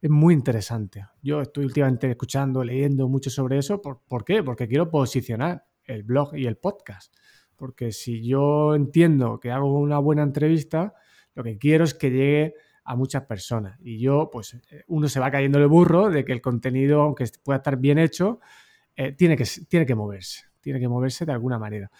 [0.00, 1.06] es muy interesante.
[1.22, 3.82] Yo estoy últimamente escuchando, leyendo mucho sobre eso.
[3.82, 4.42] ¿Por, qué?
[4.42, 7.14] Porque quiero posicionar el blog y el podcast.
[7.56, 10.94] Porque si yo entiendo que hago una buena entrevista,
[11.34, 13.78] lo que quiero es que llegue a muchas personas.
[13.80, 17.26] Y yo, pues, eh, uno se va cayendo el burro de que el contenido, aunque
[17.44, 18.40] pueda estar bien hecho,
[18.96, 20.44] eh, tiene, que, tiene que moverse.
[20.60, 21.90] Tiene que moverse de alguna manera.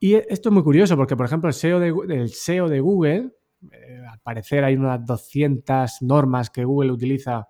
[0.00, 3.30] Y esto es muy curioso porque, por ejemplo, el SEO de, el SEO de Google
[3.72, 7.48] eh, al parecer hay unas 200 normas que Google utiliza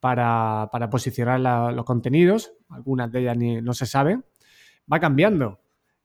[0.00, 1.40] para, posicionar
[1.72, 4.24] los contenidos, algunas de ellas ni, no se saben,
[4.90, 5.60] va cambiando.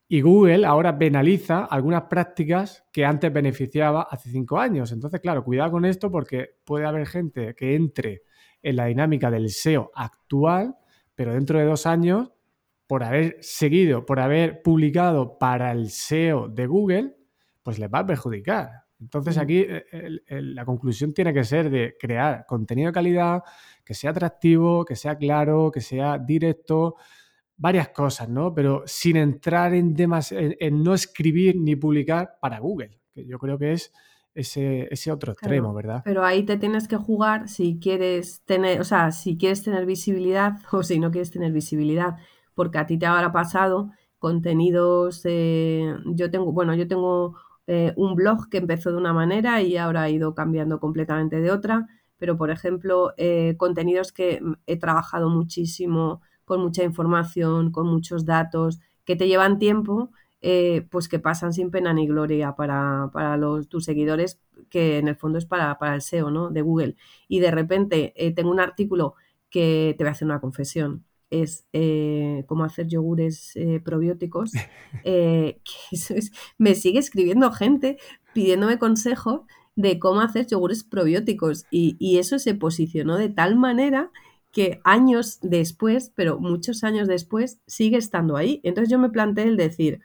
[0.08, 4.92] Y Google ahora penaliza algunas prácticas que antes beneficiaba hace cinco años.
[4.92, 8.24] Entonces, claro, cuidado con esto porque puede haber gente que entre
[8.62, 10.76] en la dinámica del SEO actual,
[11.16, 12.32] pero dentro de dos años,
[12.88, 17.16] por haber seguido, por haber publicado para el SEO de Google,
[17.64, 18.70] pues les va a perjudicar
[19.02, 19.66] Entonces aquí
[20.30, 23.44] la conclusión tiene que ser de crear contenido de calidad,
[23.84, 26.96] que sea atractivo, que sea claro, que sea directo,
[27.58, 28.54] varias cosas, ¿no?
[28.54, 33.74] Pero sin entrar en, en, no escribir ni publicar para Google, que yo creo que
[33.74, 33.92] es
[34.34, 36.02] ese, ese otro extremo, ¿verdad?
[36.04, 40.60] Pero ahí te tienes que jugar si quieres tener, o sea, si quieres tener visibilidad
[40.72, 42.18] o si no quieres tener visibilidad,
[42.56, 47.36] porque a ti te habrá pasado contenidos, eh, yo tengo, bueno, yo tengo
[47.68, 51.52] eh, un blog que empezó de una manera y ahora ha ido cambiando completamente de
[51.52, 58.26] otra, pero por ejemplo, eh, contenidos que he trabajado muchísimo con mucha información, con muchos
[58.26, 63.70] datos, que te llevan tiempo, eh, pues que pasan sin pena ni gloria para, los,
[63.70, 66.50] tus seguidores, que en el fondo es para, el SEO ¿no?
[66.50, 66.96] de Google.
[67.28, 69.16] Y de repente tengo un artículo
[69.50, 71.06] que te voy a hacer una confesión.
[71.32, 74.52] Es eh, cómo hacer yogures probióticos.
[76.58, 77.98] me sigue escribiendo gente
[78.34, 81.66] pidiéndome consejo de cómo hacer yogures probióticos.
[81.72, 84.12] Y, y eso se posicionó de tal manera
[84.52, 88.60] que años después, pero muchos años después, sigue estando ahí.
[88.64, 90.02] Entonces yo me planteé el decir,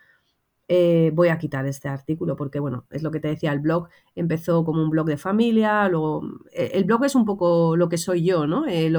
[0.68, 3.88] eh, voy a quitar este artículo porque, bueno, es lo que te decía, el blog
[4.16, 7.98] empezó como un blog de familia, luego eh, el blog es un poco lo que
[7.98, 8.64] soy yo, ¿no?
[8.68, 8.90] Eh,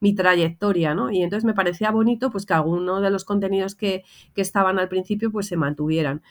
[0.00, 1.10] mi trayectoria, ¿no?
[1.10, 4.04] Y entonces me parecía bonito pues que algunos de los contenidos que,
[4.34, 6.22] que estaban al principio pues se mantuvieran.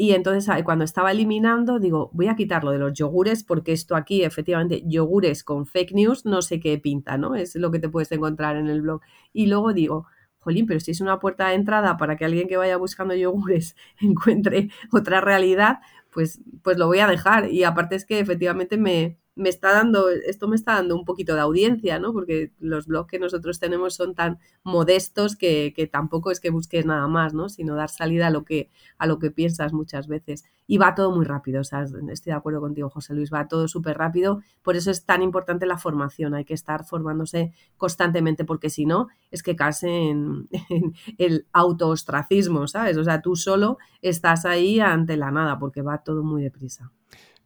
[0.00, 4.22] Y entonces cuando estaba eliminando, digo, voy a quitarlo de los yogures porque esto aquí,
[4.22, 7.34] efectivamente, yogures con fake news, no sé qué pinta, ¿no?
[7.34, 9.00] Es lo que te puedes encontrar en el blog.
[9.32, 10.06] Y luego digo,
[10.40, 13.76] jolín, pero si es una puerta de entrada para que alguien que vaya buscando yogures
[14.00, 15.78] encuentre otra realidad,
[16.12, 17.50] pues, pues lo voy a dejar.
[17.50, 21.34] Y aparte es que efectivamente me, me está dando, esto me está dando un poquito
[21.34, 22.12] de audiencia, ¿no?
[22.12, 27.06] Porque los blogs que nosotros tenemos son tan modestos que, tampoco es que busques nada
[27.06, 27.48] más, ¿no?
[27.48, 30.44] Sino dar salida a lo que, a lo que piensas muchas veces.
[30.66, 33.68] Y va todo muy rápido, o sea, estoy de acuerdo contigo, José Luis, va todo
[33.68, 34.42] súper rápido.
[34.62, 39.06] Por eso es tan importante la formación, hay que estar formándose constantemente, porque si no,
[39.30, 42.96] es que casi en, en el autoostracismo, ¿sabes?
[42.96, 46.90] O sea, tú solo estás ahí ante la nada, porque va todo muy deprisa.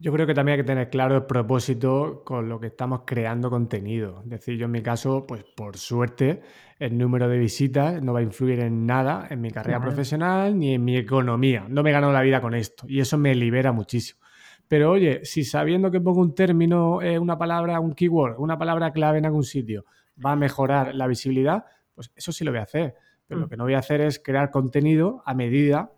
[0.02, 3.48] Yo creo que también hay que tener claro el propósito con lo que estamos creando
[3.50, 4.22] contenido.
[4.24, 6.40] Es decir, yo en mi caso, pues por suerte,
[6.80, 10.74] el número de visitas no va a influir en nada en mi carrera profesional ni
[10.74, 11.66] en mi economía.
[11.68, 14.18] No me gano la vida con esto y eso me libera muchísimo.
[14.66, 18.92] Pero oye, si sabiendo que pongo un término, eh, una palabra, un keyword, una palabra
[18.92, 19.84] clave en algún sitio,
[20.24, 22.96] va a mejorar la visibilidad, pues eso sí lo voy a hacer.
[23.28, 23.50] Pero lo mm.
[23.50, 25.92] que no voy a hacer es crear contenido a medida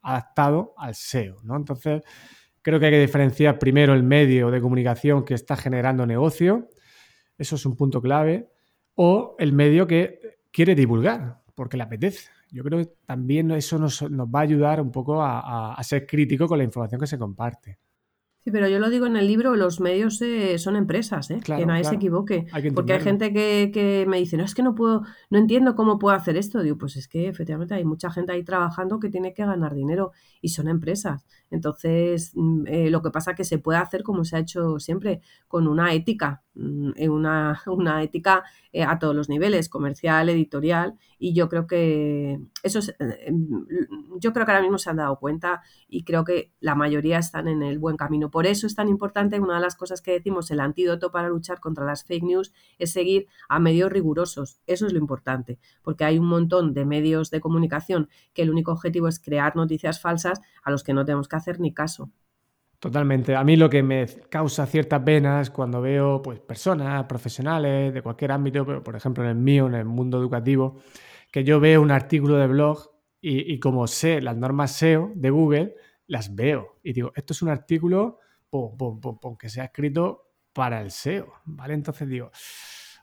[0.00, 1.54] adaptado al SEO, ¿no?
[1.54, 2.02] Entonces,
[2.64, 6.70] Creo que hay que diferenciar primero el medio de comunicación que está generando negocio,
[7.36, 8.48] eso es un punto clave,
[8.94, 12.30] o el medio que quiere divulgar, porque le apetece.
[12.50, 16.56] Yo creo que también eso nos, va a ayudar un poco a ser crítico con
[16.56, 17.80] la información que se comparte.
[18.44, 21.40] Sí, pero yo lo digo en el libro, los medios eh, son empresas, ¿eh?
[21.42, 22.44] que nadie se equivoque.
[22.74, 26.14] porque hay gente que, me dice, no, es que no puedo, no entiendo cómo puedo
[26.14, 26.62] hacer esto.
[26.62, 30.12] Digo, pues es que efectivamente hay mucha gente ahí trabajando que tiene que ganar dinero
[30.42, 31.24] y son empresas.
[31.54, 34.78] Entonces, mm, eh, lo que pasa es que se puede hacer como se ha hecho
[34.78, 38.44] siempre, con una ética, mm, una, una ética
[38.86, 42.96] a todos los niveles, comercial, editorial, y yo creo que eso es,
[44.18, 47.46] yo creo que ahora mismo se han dado cuenta y creo que la mayoría están
[47.46, 50.50] en el buen camino por eso es tan importante, una de las cosas que decimos,
[50.50, 54.60] el antídoto para luchar contra las fake news es seguir a medios rigurosos.
[54.66, 58.72] Eso es lo importante, porque hay un montón de medios de comunicación que el único
[58.72, 62.10] objetivo es crear noticias falsas a los que no tenemos que hacer ni caso.
[62.78, 63.34] Totalmente.
[63.34, 68.02] A mí lo que me causa cierta pena es cuando veo pues, personas profesionales de
[68.02, 70.76] cualquier ámbito, pero por ejemplo en el mío, en el mundo educativo,
[71.32, 75.30] que yo veo un artículo de blog y, y como sé las normas SEO de
[75.30, 75.74] Google,
[76.06, 78.18] las veo y digo, esto es un artículo
[79.38, 81.74] que se ha escrito para el SEO, ¿vale?
[81.74, 82.30] Entonces digo,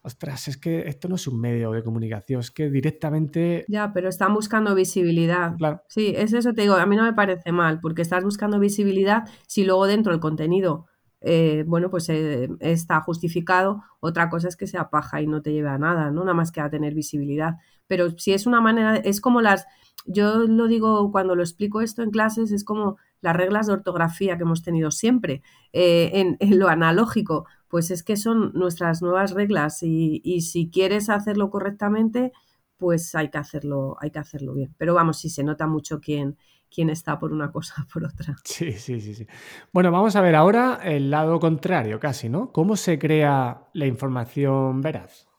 [0.03, 3.65] ostras, es que esto no es un medio de comunicación, es que directamente...
[3.67, 5.55] Ya, pero están buscando visibilidad.
[5.57, 5.81] Claro.
[5.87, 9.29] Sí, es eso te digo, a mí no me parece mal, porque estás buscando visibilidad
[9.47, 10.87] si luego dentro del contenido,
[11.21, 15.53] eh, bueno, pues eh, está justificado, otra cosa es que sea paja y no te
[15.53, 16.21] lleve a nada, ¿no?
[16.21, 17.57] Nada más que a tener visibilidad.
[17.87, 19.67] Pero si es una manera, es como las,
[20.05, 24.35] yo lo digo cuando lo explico esto en clases, es como las reglas de ortografía
[24.35, 25.43] que hemos tenido siempre
[25.73, 31.49] eh, en, lo analógico, pues es que son nuestras nuevas reglas y, si quieres hacerlo
[31.49, 32.33] correctamente,
[32.75, 34.75] pues hay que hacerlo, hay que hacerlo bien.
[34.77, 36.37] Pero vamos, si se nota mucho quién,
[36.69, 38.35] quién está por una cosa por otra.
[38.43, 39.25] Sí, sí, sí, sí.
[39.71, 42.51] Bueno, vamos a ver ahora el lado contrario casi, ¿no?
[42.51, 45.30] ¿Cómo se crea la información veraz?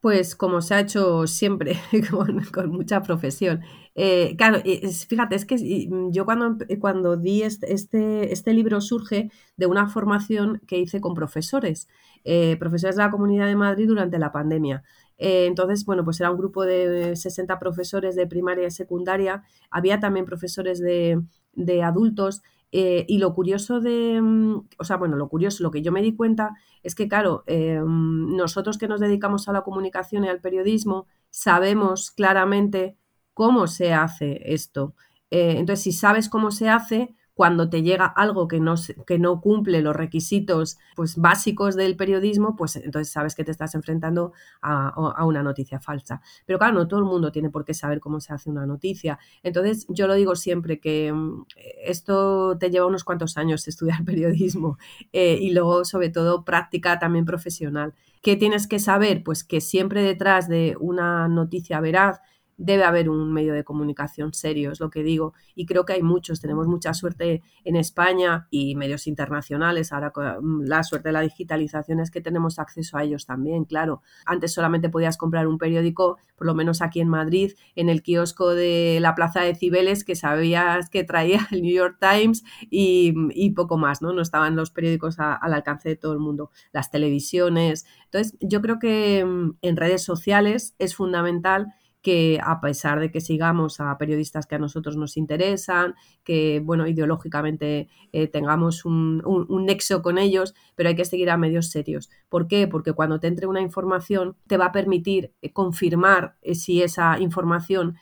[0.00, 1.76] Pues como se ha hecho siempre,
[2.52, 3.62] con, mucha profesión.
[3.96, 4.60] Eh, claro,
[5.08, 5.56] fíjate, es que
[5.90, 11.00] mm, yo cuando, cuando di este, este, este, libro surge de una formación que hice
[11.00, 11.88] con profesores,
[12.24, 14.84] eh, profesores de la Comunidad de Madrid durante la pandemia.
[15.18, 19.98] Eh, entonces, bueno, pues era un grupo de 60 profesores de primaria y secundaria, había
[19.98, 21.20] también profesores de,
[21.54, 25.82] de adultos eh, y lo curioso de, mm, o sea, bueno, lo curioso, lo que
[25.82, 29.62] yo me di cuenta es que, claro, eh, mm, nosotros que nos dedicamos a la
[29.62, 32.96] comunicación y al periodismo, sabemos claramente
[33.34, 34.94] cómo se hace esto.
[35.30, 38.74] Eh, entonces, si sabes cómo se hace, cuando te llega algo que no,
[39.06, 43.76] que no cumple los requisitos pues, básicos del periodismo, pues entonces sabes que te estás
[43.76, 46.20] enfrentando a, una noticia falsa.
[46.46, 49.20] Pero claro, no todo el mundo tiene por qué saber cómo se hace una noticia.
[49.44, 51.44] Entonces yo lo digo siempre que mm,
[51.84, 54.76] esto te lleva unos cuantos años estudiar periodismo
[55.12, 57.94] eh, y luego sobre todo práctica también profesional.
[58.20, 59.22] ¿Qué tienes que saber?
[59.22, 62.20] Pues que siempre detrás de una noticia veraz
[62.58, 65.32] debe haber un medio de comunicación serio, es lo que digo.
[65.54, 69.92] Y creo que hay muchos, tenemos mucha suerte en España y medios internacionales.
[69.92, 74.02] Ahora mm, la suerte de la digitalización es que tenemos acceso a ellos también, claro.
[74.26, 78.54] Antes solamente podías comprar un periódico, por lo menos aquí en Madrid, en el kiosco
[78.54, 83.78] de la Plaza de Cibeles, que sabías que traía el New York Times y, poco
[83.78, 84.12] más, ¿no?
[84.12, 87.86] No estaban los periódicos al alcance de todo el mundo, las televisiones.
[88.04, 93.20] Entonces, yo creo que mm, en redes sociales es fundamental que a pesar de que
[93.20, 95.94] sigamos a periodistas que a nosotros nos interesan,
[96.24, 99.22] que bueno, ideológicamente eh, tengamos un,
[99.66, 102.08] nexo con ellos, pero hay que seguir a medios serios.
[102.28, 102.68] ¿Por qué?
[102.68, 107.18] Porque cuando te entre una información te va a permitir eh, confirmar eh, si esa
[107.18, 107.96] información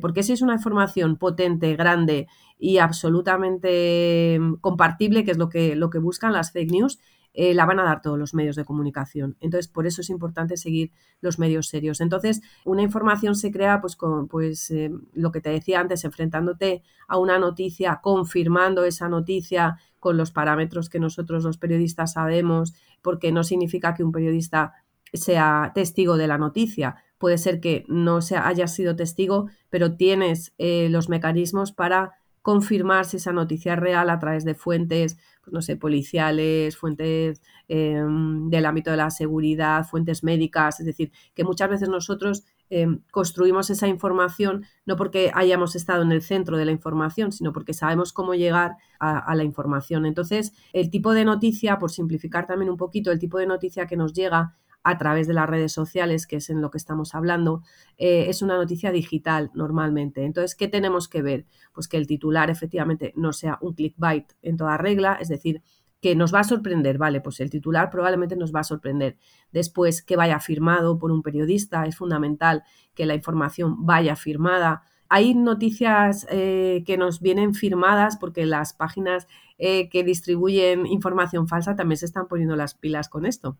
[0.00, 2.26] porque si es una información potente, grande
[2.58, 6.98] y absolutamente mm, compartible, que es lo que, lo que buscan las fake news,
[7.34, 9.36] eh, la van a dar todos los medios de comunicación.
[9.40, 12.00] Entonces, por eso es importante seguir los medios serios.
[12.00, 16.82] Entonces, una información se crea, pues, con pues, eh, lo que te decía antes, enfrentándote
[17.08, 23.32] a una noticia, confirmando esa noticia con los parámetros que nosotros los periodistas sabemos, porque
[23.32, 24.74] no significa que un periodista
[25.12, 26.96] sea testigo de la noticia.
[27.18, 33.04] Puede ser que no sea, haya sido testigo, pero tienes eh, los mecanismos para confirmar
[33.04, 38.48] si esa noticia es real a través de fuentes, pues no sé, policiales, fuentes em,
[38.48, 43.68] del ámbito de la seguridad, fuentes médicas, es decir, que muchas veces nosotros em, construimos
[43.70, 48.12] esa información no porque hayamos estado en el centro de la información, sino porque sabemos
[48.12, 50.06] cómo llegar a la información.
[50.06, 53.96] Entonces, el tipo de noticia, por simplificar también un poquito, el tipo de noticia que
[53.96, 57.62] nos llega a través de las redes sociales, que es en lo que estamos hablando,
[57.98, 60.24] eh, es una noticia digital normalmente.
[60.24, 61.46] Entonces, ¿qué tenemos que ver?
[61.72, 65.62] Pues que el titular efectivamente no sea un clickbait en toda regla, es decir,
[66.02, 69.18] que nos va a sorprender, vale, pues el titular probablemente nos va a sorprender.
[69.52, 72.64] Después, que vaya firmado por un periodista, es fundamental
[72.94, 74.82] que la información vaya firmada.
[75.08, 79.28] Hay noticias eh, que nos vienen firmadas porque las páginas
[79.58, 83.58] eh, que distribuyen información falsa también se están poniendo las pilas con esto.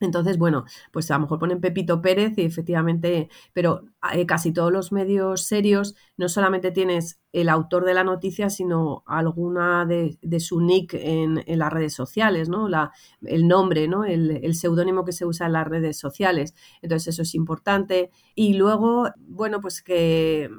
[0.00, 3.84] Entonces, bueno, pues a lo mejor ponen Pepito Pérez y efectivamente, pero
[4.14, 9.04] eh, casi todos los medios serios no solamente tienes el autor de la noticia, sino
[9.06, 12.68] alguna de, su nick en, las redes sociales, ¿no?
[13.22, 14.04] El nombre, ¿no?
[14.04, 16.54] El, seudónimo que se usa en las redes sociales.
[16.80, 18.10] Entonces, eso es importante.
[18.34, 20.50] Y luego, bueno, pues que...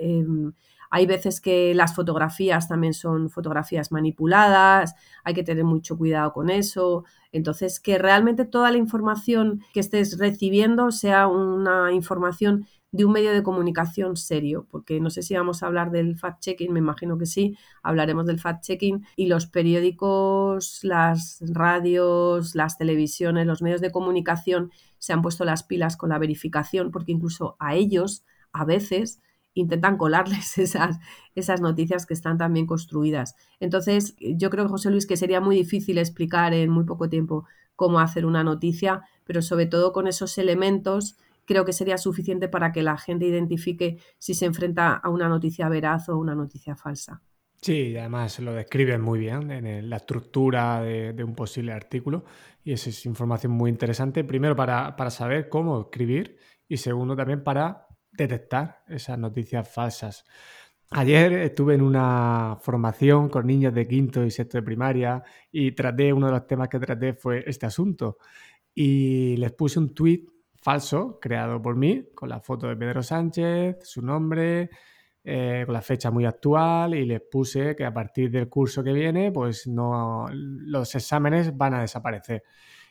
[0.00, 0.52] Em,
[0.90, 6.50] hay veces que las fotografías también son fotografías manipuladas, hay que tener mucho cuidado con
[6.50, 7.04] eso.
[7.32, 13.32] Entonces, que realmente toda la información que estés recibiendo sea una información de un medio
[13.32, 17.26] de comunicación serio, porque no sé si vamos a hablar del fact-checking, me imagino que
[17.26, 24.70] sí, hablaremos del fact-checking y los periódicos, las radios, las televisiones, los medios de comunicación
[24.96, 29.20] se han puesto las pilas con la verificación, porque incluso a ellos a veces
[29.54, 30.98] intentan colarles esas,
[31.34, 33.36] esas noticias que están también construidas.
[33.60, 37.46] Entonces, yo creo, José Luis, que sería muy difícil explicar en muy poco tiempo
[37.76, 42.72] cómo hacer una noticia, pero sobre todo con esos elementos creo que sería suficiente para
[42.72, 47.22] que la gente identifique si se enfrenta a una noticia veraz o una noticia falsa.
[47.60, 52.24] Sí, además lo describen muy bien en la estructura de, un posible artículo
[52.62, 56.38] y esa es información muy interesante, primero para, para saber cómo escribir
[56.68, 57.87] y segundo también para
[58.26, 60.24] detectar esas noticias falsas.
[60.90, 66.12] Ayer estuve en una formación con niños de quinto y sexto de primaria y traté,
[66.12, 68.16] uno de los temas que traté fue este asunto.
[68.74, 70.24] Y les puse un tweet
[70.56, 74.70] falso creado por mí con la foto de Pedro Sánchez, su nombre,
[75.24, 78.94] eh, con la fecha muy actual y les puse que a partir del curso que
[78.94, 82.44] viene, pues no, los exámenes van a desaparecer.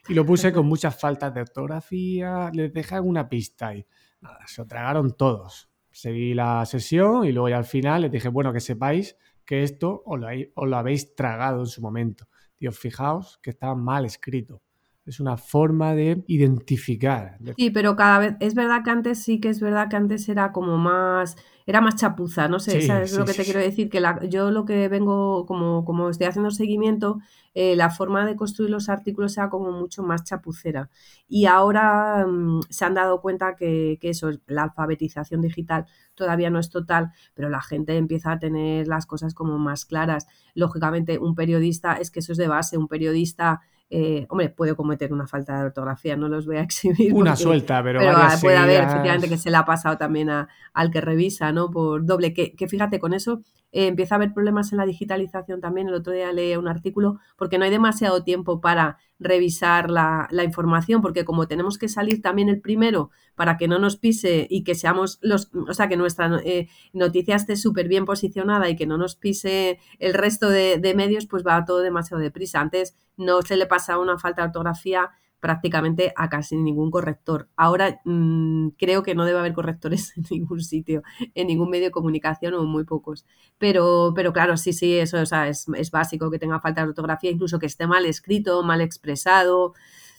[0.07, 3.83] Y lo puse con muchas faltas de ortografía, les dejé alguna pista y
[4.21, 5.69] nada, se lo tragaron todos.
[5.91, 10.03] Seguí la sesión y luego ya al final les dije, bueno, que sepáis que esto
[10.05, 12.27] os lo, os lo habéis tragado en su momento.
[12.59, 14.61] Dios, fijaos que estaba mal escrito
[15.07, 17.37] es una forma de identificar.
[17.55, 20.51] Sí, pero cada vez, es verdad que antes sí que es verdad que antes era
[20.51, 23.89] como más, era más chapuza, no sé, ¿sabes lo que te quiero decir?
[23.89, 27.19] Que yo lo que vengo, como, como estoy haciendo seguimiento,
[27.53, 30.89] eh, la forma de construir los artículos sea como mucho más chapucera.
[31.27, 35.85] Y ahora mm, se han dado cuenta que, que eso, la alfabetización digital
[36.15, 40.27] todavía no es total, pero la gente empieza a tener las cosas como más claras.
[40.53, 45.13] Lógicamente, un periodista, es que eso es de base, un periodista eh, hombre, puede cometer
[45.13, 47.13] una falta de ortografía, no los voy a exhibir.
[47.13, 47.99] Una suelta, pero,
[48.41, 51.69] puede haber efectivamente que se le ha pasado también al que revisa, ¿no?
[51.69, 55.87] Por doble, que, fíjate, con eso eh, empieza a haber problemas en la digitalización también.
[55.87, 61.01] El otro día leí un artículo porque no hay demasiado tiempo para revisar la, información,
[61.01, 64.75] porque como tenemos que salir también el primero para que no nos pise y que
[64.75, 68.97] seamos los, o sea, que nuestra eh, noticia esté súper bien posicionada y que no
[68.97, 72.61] nos pise el resto de, de medios, pues va todo demasiado deprisa.
[72.61, 77.49] Antes no se le pasa una falta de ortografía prácticamente a casi ningún corrector.
[77.55, 81.03] Ahora mm, creo que no debe haber correctores en ningún sitio,
[81.35, 83.25] en ningún medio de comunicación o muy pocos.
[83.57, 87.59] Pero, pero claro, sí, sí, eso es, es, básico que tenga falta de ortografía, incluso
[87.59, 89.73] que esté mal escrito, mal expresado.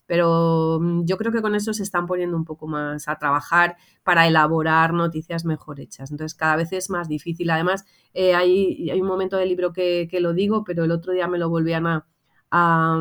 [0.07, 3.77] Pero mm, yo creo que con eso se están poniendo un poco más a trabajar
[4.05, 6.11] para elaborar noticias mejor hechas.
[6.11, 7.51] Entonces cada vez es más difícil.
[7.51, 11.13] Además, eh, hay, hay, un momento del libro que, que, lo digo, pero el otro
[11.13, 12.07] día me lo volvían a,
[12.51, 12.99] a,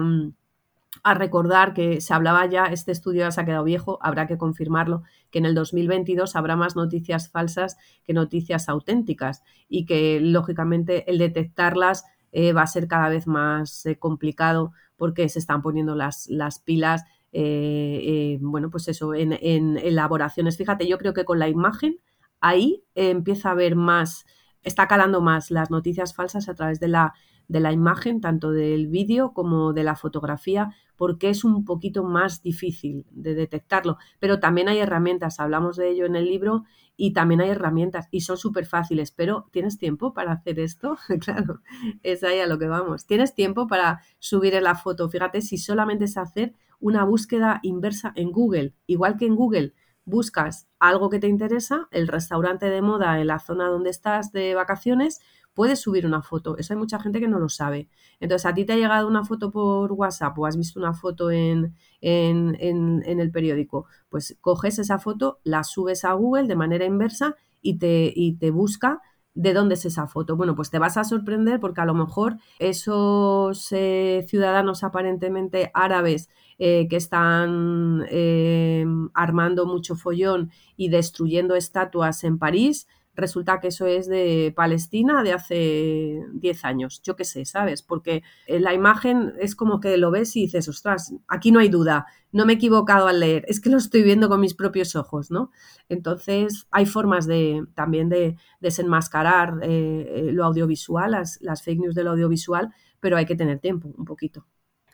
[1.03, 5.03] recordar que se hablaba ya, este estudio ya se ha quedado viejo, habrá que confirmarlo,
[5.31, 11.17] que en el 2022 habrá más noticias falsas que noticias auténticas y que lógicamente el
[11.17, 16.27] detectarlas eh, va a ser cada vez más eh, complicado porque se están poniendo las,
[16.27, 20.57] las pilas, eh, bueno, pues eso, en, en, elaboraciones.
[20.57, 21.99] Fíjate, yo creo que con la imagen
[22.39, 24.25] ahí empieza a haber más,
[24.67, 27.13] está calando más las noticias falsas a través de la
[27.47, 32.41] de la imagen, tanto del vídeo como de la fotografía, porque es un poquito más
[32.41, 33.97] difícil de detectarlo.
[34.19, 36.65] Pero también hay herramientas, hablamos de ello en el libro,
[36.97, 40.97] y también hay herramientas y son súper fáciles, pero ¿tienes tiempo para hacer esto?
[41.21, 41.61] claro,
[42.01, 43.05] es ahí a lo que vamos.
[43.05, 45.07] ¿Tienes tiempo para subir la foto?
[45.07, 49.73] Fíjate, si solamente es hacer una búsqueda inversa en Google, igual que en Google
[50.07, 54.55] buscas algo que te interesa, el restaurante de moda en la zona donde estás de
[54.55, 55.19] vacaciones,
[55.53, 56.57] puedes subir una foto.
[56.57, 57.89] Eso hay mucha gente que no lo sabe.
[58.21, 61.29] Entonces, a ti te ha llegado una foto por WhatsApp o has visto una foto
[61.29, 63.85] en, en, en, el periódico.
[64.07, 68.49] Pues coges esa foto, la subes a Google de manera inversa y te, y te
[68.49, 69.01] busca
[69.33, 70.37] de dónde es esa foto.
[70.37, 76.29] Bueno, pues te vas a sorprender porque a lo mejor esos eh, ciudadanos aparentemente árabes
[76.59, 78.83] eh, que están eh,
[79.13, 85.33] armando mucho follón y destruyendo estatuas en París, resulta que eso es de Palestina de
[85.33, 87.83] hace 10 años, yo qué sé, ¿sabes?
[87.83, 91.69] Porque eh, la imagen es como que lo ves y dices, ostras, aquí no hay
[91.69, 94.95] duda, no me he equivocado al leer, es que lo estoy viendo con mis propios
[94.95, 95.51] ojos, ¿no?
[95.89, 103.15] Entonces hay formas de también de desenmascarar lo audiovisual, las, fake news del audiovisual, pero
[103.15, 104.47] hay que tener tiempo, un poquito.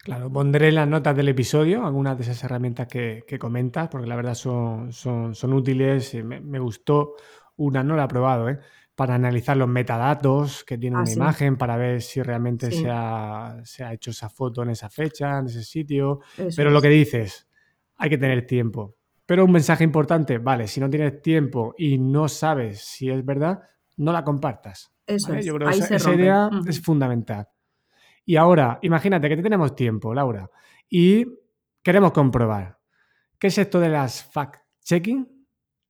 [0.04, 4.36] Claro, pondré las notas del episodio, algunas de esas herramientas que, comentas, porque la verdad
[4.36, 6.14] son, son, son útiles.
[6.24, 7.16] Me, me, gustó
[7.56, 8.60] una no la he probado, ¿eh?
[8.96, 13.64] para analizar los metadatos que tiene ah, una imagen, para ver si realmente se, ha,
[13.92, 16.20] hecho esa foto en esa fecha, en ese sitio.
[16.56, 17.48] Pero lo que dices,
[17.98, 18.96] hay que tener tiempo.
[19.26, 23.62] Pero un mensaje importante, vale, si no tienes tiempo y no sabes si es verdad,
[23.98, 24.92] no la compartas.
[25.08, 25.46] Eso es.
[25.46, 27.48] Yo creo que esa, idea es fundamental.
[28.26, 30.50] Y ahora, imagínate que tenemos tiempo, Laura,
[30.90, 31.26] y
[31.82, 32.80] queremos comprobar.
[33.38, 35.28] ¿Qué es esto de las fact-checking?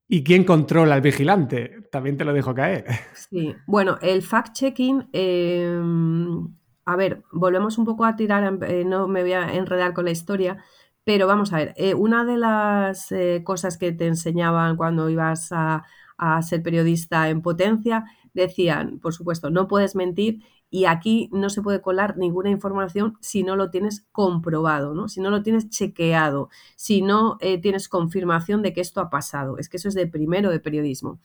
[0.07, 1.87] ¿Y quién controla al vigilante?
[1.91, 2.85] También te lo dejo caer.
[3.29, 6.47] Sí, bueno, el fact-checking, em,
[6.85, 10.11] a ver, volvemos un poco a tirar, eh, no me voy a enredar con la
[10.11, 10.57] historia,
[11.03, 15.51] pero vamos a ver, eh, una de las eh, cosas que te enseñaban cuando ibas
[15.51, 15.83] a,
[16.17, 20.43] a ser periodista en potencia, decían, por supuesto, no puedes mentir
[20.73, 25.07] y aquí no se puede colar ninguna información si no lo tienes comprobado, ¿no?
[25.07, 29.59] si no lo tienes chequeado, si no eh, tienes confirmación de que esto ha pasado.
[29.59, 31.19] Es que eso es de primero de periodismo.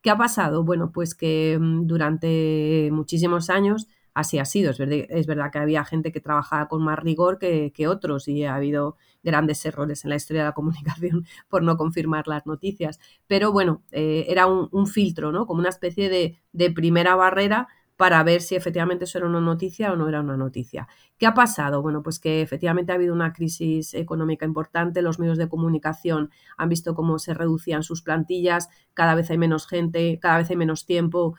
[0.00, 0.62] ¿Qué ha pasado?
[0.62, 4.70] Bueno, pues que mm, durante muchísimos años así ha sido.
[4.70, 8.96] Es verdad, que había gente que trabajaba con más rigor que, otros y ha habido
[9.24, 13.00] grandes errores en la historia de la comunicación por no confirmar las noticias.
[13.26, 15.46] Pero bueno, eh, era un, filtro, ¿no?
[15.48, 17.66] Como una especie de, de primera barrera
[17.96, 20.88] para ver si efectivamente eso era una noticia o no era una noticia.
[21.18, 21.80] ¿Qué ha pasado?
[21.82, 26.68] Bueno, pues que efectivamente ha habido una crisis económica importante, los medios de comunicación han
[26.68, 30.86] visto cómo se reducían sus plantillas, cada vez hay menos gente, cada vez hay menos
[30.86, 31.34] tiempo,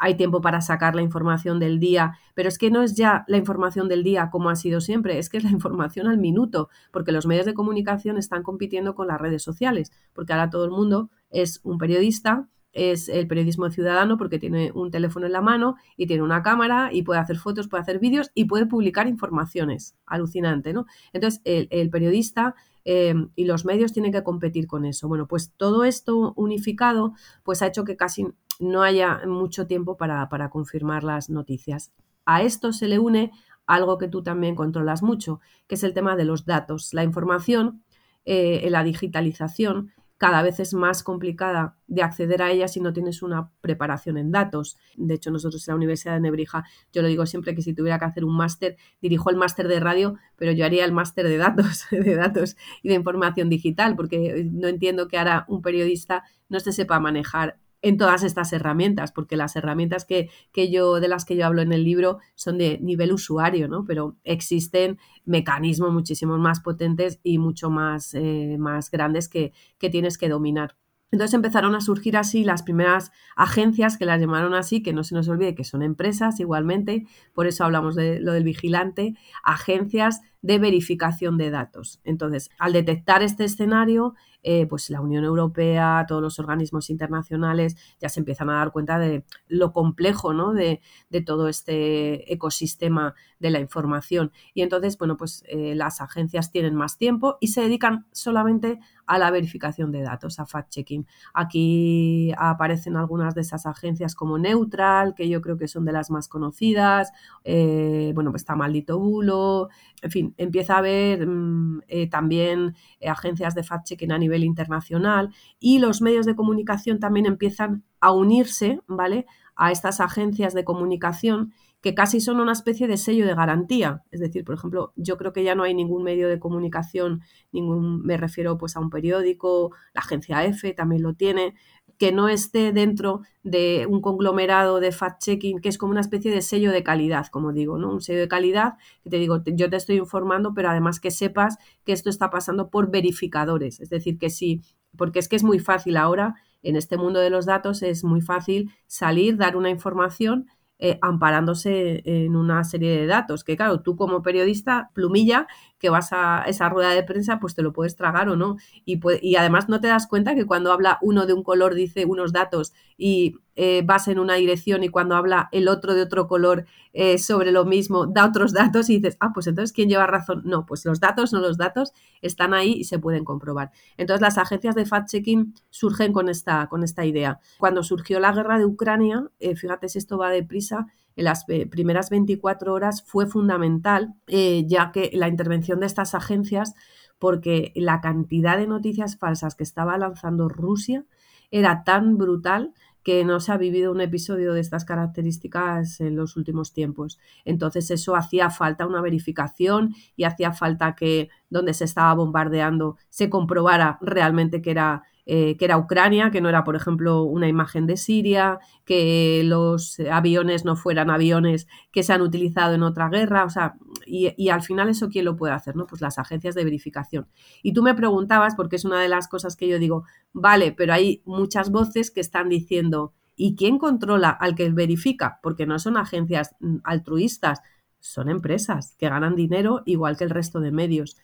[0.00, 3.36] hay tiempo para sacar la información del día, pero es que no es ya la
[3.36, 7.12] información del día como ha sido siempre, es que es la información al minuto, porque
[7.12, 11.10] los medios de comunicación están compitiendo con las redes sociales, porque ahora todo el mundo
[11.28, 16.06] es un periodista, es el periodismo ciudadano porque tiene un teléfono en la mano y
[16.06, 19.96] tiene una cámara y puede hacer fotos, puede hacer vídeos y puede publicar informaciones.
[20.06, 20.86] Alucinante, ¿no?
[21.12, 22.54] Entonces, el, periodista
[22.84, 25.08] eh, y los medios tienen que competir con eso.
[25.08, 28.26] Bueno, pues todo esto unificado, pues ha hecho que casi
[28.60, 31.92] no haya mucho tiempo para, confirmar las noticias.
[32.24, 33.32] A esto se le une
[33.66, 36.92] algo que tú también controlas mucho, que es el tema de los datos.
[36.92, 37.82] La información,
[38.24, 43.22] eh, la digitalización, cada vez es más complicada de acceder a ella si no tienes
[43.22, 44.76] una preparación en datos.
[44.94, 47.98] De hecho, nosotros en la Universidad de Nebrija, yo lo digo siempre que si tuviera
[47.98, 51.38] que hacer un máster, dirijo el máster de radio, pero yo haría el máster de
[51.38, 56.60] datos, de datos y de información digital, porque no entiendo que ahora un periodista no
[56.60, 60.28] se sepa manejar en todas estas herramientas, porque las herramientas que,
[60.70, 63.84] yo, de las que yo hablo en el libro son de nivel usuario, ¿no?
[63.84, 70.18] Pero existen mecanismos muchísimo más potentes y mucho más, eh, más grandes que, que tienes
[70.18, 70.76] que dominar.
[71.12, 75.14] Entonces empezaron a surgir así las primeras agencias que las llamaron así, que no se
[75.14, 80.58] nos olvide que son empresas igualmente, por eso hablamos de lo del vigilante, agencias de
[80.58, 82.00] verificación de datos.
[82.04, 88.08] Entonces, al detectar este escenario, eh, pues la Unión Europea, todos los organismos internacionales ya
[88.08, 90.54] se empiezan a dar cuenta de lo complejo ¿no?
[90.54, 90.80] de,
[91.26, 94.32] todo este ecosistema de la información.
[94.54, 99.18] Y entonces, bueno, pues eh, las agencias tienen más tiempo y se dedican solamente a
[99.18, 101.04] la verificación de datos, a fact-checking.
[101.34, 106.10] Aquí aparecen algunas de esas agencias como Neutral, que yo creo que son de las
[106.10, 107.10] más conocidas,
[107.42, 109.68] eh, bueno, pues está Maldito Bulo,
[110.00, 112.74] en fin, empieza a haber mm, también
[113.06, 118.80] agencias de fact-checking a nivel internacional y los medios de comunicación también empiezan a unirse,
[118.86, 119.26] ¿vale?
[119.56, 124.02] A estas agencias de comunicación que casi son una especie de sello de garantía.
[124.10, 127.22] Es decir, por ejemplo, yo creo que ya no hay ningún medio de comunicación,
[127.52, 131.54] ningún, me refiero pues a un periódico, la agencia EFE también lo tiene,
[132.00, 136.40] que no esté dentro de un conglomerado de fact-checking, que es como una especie de
[136.40, 137.92] sello de calidad, como digo, ¿no?
[137.92, 141.58] Un sello de calidad que te digo, yo te estoy informando, pero además que sepas
[141.84, 143.80] que esto está pasando por verificadores.
[143.80, 144.62] Es decir, que sí,
[144.96, 148.22] porque es que es muy fácil ahora, en este mundo de los datos, es muy
[148.22, 150.46] fácil salir, dar una información
[150.78, 155.46] eh, amparándose en una serie de datos, que claro, tú como periodista, plumilla,
[155.80, 158.56] que vas a esa rueda de prensa, pues te lo puedes tragar o no.
[158.84, 162.04] Y, y además no te das cuenta que cuando habla uno de un color dice
[162.04, 166.28] unos datos y eh, vas en una dirección y cuando habla el otro de otro
[166.28, 170.06] color eh, sobre lo mismo da otros datos y dices, ah, pues entonces ¿quién lleva
[170.06, 170.42] razón?
[170.44, 173.70] No, pues los datos, no los datos, están ahí y se pueden comprobar.
[173.96, 177.40] Entonces las agencias de fact-checking surgen con esta, con esta idea.
[177.58, 180.86] Cuando surgió la guerra de Ucrania, eh, fíjate si esto va deprisa,
[181.20, 186.74] en las primeras 24 horas fue fundamental, ya que la intervención de estas agencias,
[187.18, 191.04] porque la cantidad de noticias falsas que estaba lanzando Rusia
[191.50, 196.36] era tan brutal que no se ha vivido un episodio de estas características en los
[196.36, 197.18] últimos tiempos.
[197.44, 203.28] Entonces eso hacía falta una verificación y hacía falta que donde se estaba bombardeando se
[203.28, 207.86] comprobara realmente que era eh, que era Ucrania, que no era, por ejemplo, una imagen
[207.86, 213.44] de Siria, que los aviones no fueran aviones que se han utilizado en otra guerra,
[213.44, 213.74] o sea,
[214.06, 215.86] y, al final eso quién lo puede hacer, ¿no?
[215.86, 217.28] Pues las agencias de verificación.
[217.62, 220.92] Y tú me preguntabas, porque es una de las cosas que yo digo, vale, pero
[220.92, 225.38] hay muchas voces que están diciendo, ¿y quién controla al que verifica?
[225.42, 227.60] Porque no son agencias mm, altruistas,
[228.00, 231.16] son empresas que ganan dinero igual que el resto de medios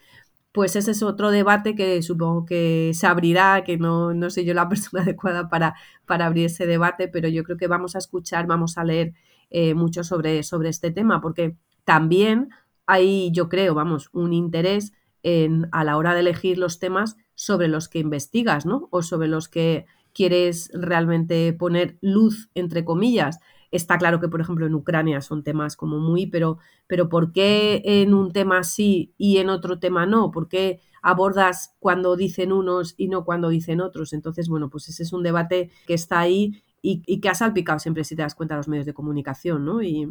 [0.57, 4.55] pues ese es otro debate que supongo que se abrirá, que no, no soy yo
[4.55, 5.75] la persona adecuada para,
[6.07, 9.13] para, abrir ese debate, pero yo creo que vamos a escuchar, vamos a leer
[9.51, 12.49] eh, mucho sobre, sobre este tema, porque también
[12.87, 17.69] hay, yo creo, vamos, un interés en, a la hora de elegir los temas sobre
[17.69, 18.89] los que investigas, ¿no?
[18.91, 19.85] O sobre los que
[20.15, 23.41] quieres realmente poner luz, entre comillas.
[23.71, 27.83] Está claro que, por ejemplo, en Ucrania son temas como muy, pero, pero ¿por qué
[27.85, 30.31] en un tema sí y en otro tema no?
[30.31, 34.13] ¿Por qué abordas cuando dicen unos y no cuando dicen otros?
[34.13, 38.05] Entonces, bueno, pues ese es un debate que está ahí y, que ha salpicado siempre,
[38.05, 39.83] si te das cuenta, los medios de comunicación, ¿no?
[39.83, 40.09] Y,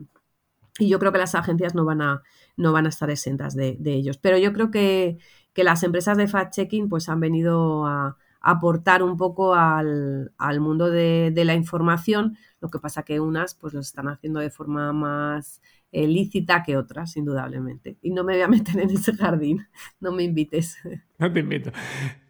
[0.77, 2.21] yo creo que las agencias no van a,
[2.57, 4.17] no van a estar exentas de, ellos.
[4.17, 5.17] Pero yo creo que,
[5.53, 10.29] que las empresas de fact-checking pues han venido a, aportar un poco al,
[10.59, 14.51] mundo de, de, la información, lo que pasa que unas pues lo están haciendo de
[14.51, 17.97] forma más eh, lícita que otras, indudablemente.
[18.01, 19.65] Y no me voy a meter en ese jardín,
[19.99, 20.77] no me invites.
[21.17, 21.71] No te invito,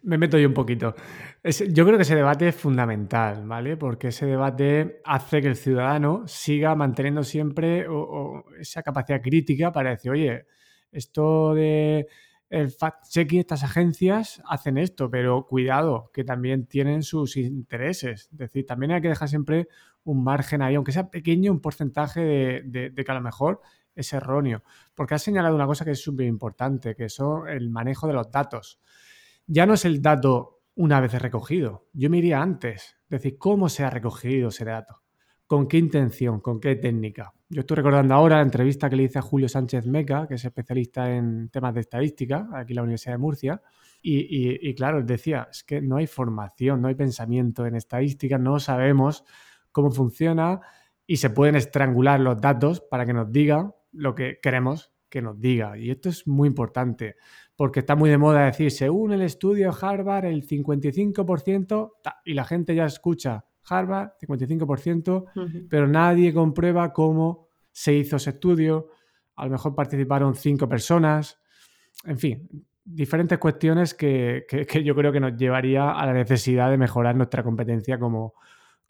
[0.04, 0.94] me meto yo un poquito.
[1.42, 3.76] yo creo que ese debate es fundamental, ¿vale?
[3.76, 7.84] Porque ese debate hace que el ciudadano siga manteniendo siempre
[8.60, 10.46] esa capacidad crítica para decir, oye,
[10.92, 12.06] esto de
[12.48, 18.28] el fact-checking, estas agencias hacen esto, pero cuidado, que también tienen sus intereses.
[18.30, 19.68] Es decir, también hay que dejar siempre
[20.04, 23.60] un margen ahí, aunque sea pequeño, un porcentaje de, que a lo mejor
[23.94, 24.62] es erróneo.
[24.94, 27.18] Porque has señalado una cosa que es súper importante, que es
[27.48, 28.80] el manejo de los datos.
[29.46, 33.70] Ya no es el dato una vez recogido, yo me iría antes, es decir, cómo
[33.70, 35.02] se ha recogido ese dato,
[35.46, 37.32] con qué intención, con qué técnica.
[37.48, 40.44] Yo estoy recordando ahora la entrevista que le hice a Julio Sánchez Meca, que es
[40.44, 43.62] especialista en temas de estadística, aquí en la Universidad de Murcia,
[44.02, 48.58] y, y, claro, decía, es que no hay formación, no hay pensamiento en estadística, no
[48.58, 49.24] sabemos
[49.70, 50.60] cómo funciona
[51.06, 55.40] y se pueden estrangular los datos para que nos diga lo que queremos que nos
[55.40, 55.78] diga.
[55.78, 57.16] Y esto es muy importante
[57.54, 61.92] porque está muy de moda decir, según el estudio Harvard, el 55%,
[62.24, 68.88] y la gente ya escucha Harvard, 55%, pero nadie comprueba cómo se hizo ese estudio.
[69.36, 71.38] A lo mejor participaron cinco personas.
[72.04, 72.48] En fin,
[72.84, 77.42] diferentes cuestiones que, que yo creo que nos llevaría a la necesidad de mejorar nuestra
[77.42, 78.34] competencia como,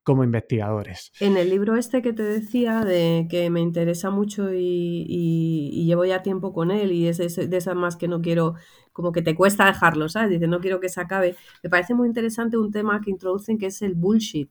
[0.06, 1.10] como investigadores.
[1.18, 6.22] En el libro este que te decía, de que me interesa mucho y, llevo ya
[6.22, 8.54] tiempo con él y es de, esas más que no quiero,
[8.92, 10.30] como que te cuesta dejarlo, ¿sabes?
[10.30, 11.34] Dice, no quiero que se acabe.
[11.64, 14.48] Me parece muy interesante un tema que introducen que es el bullshit.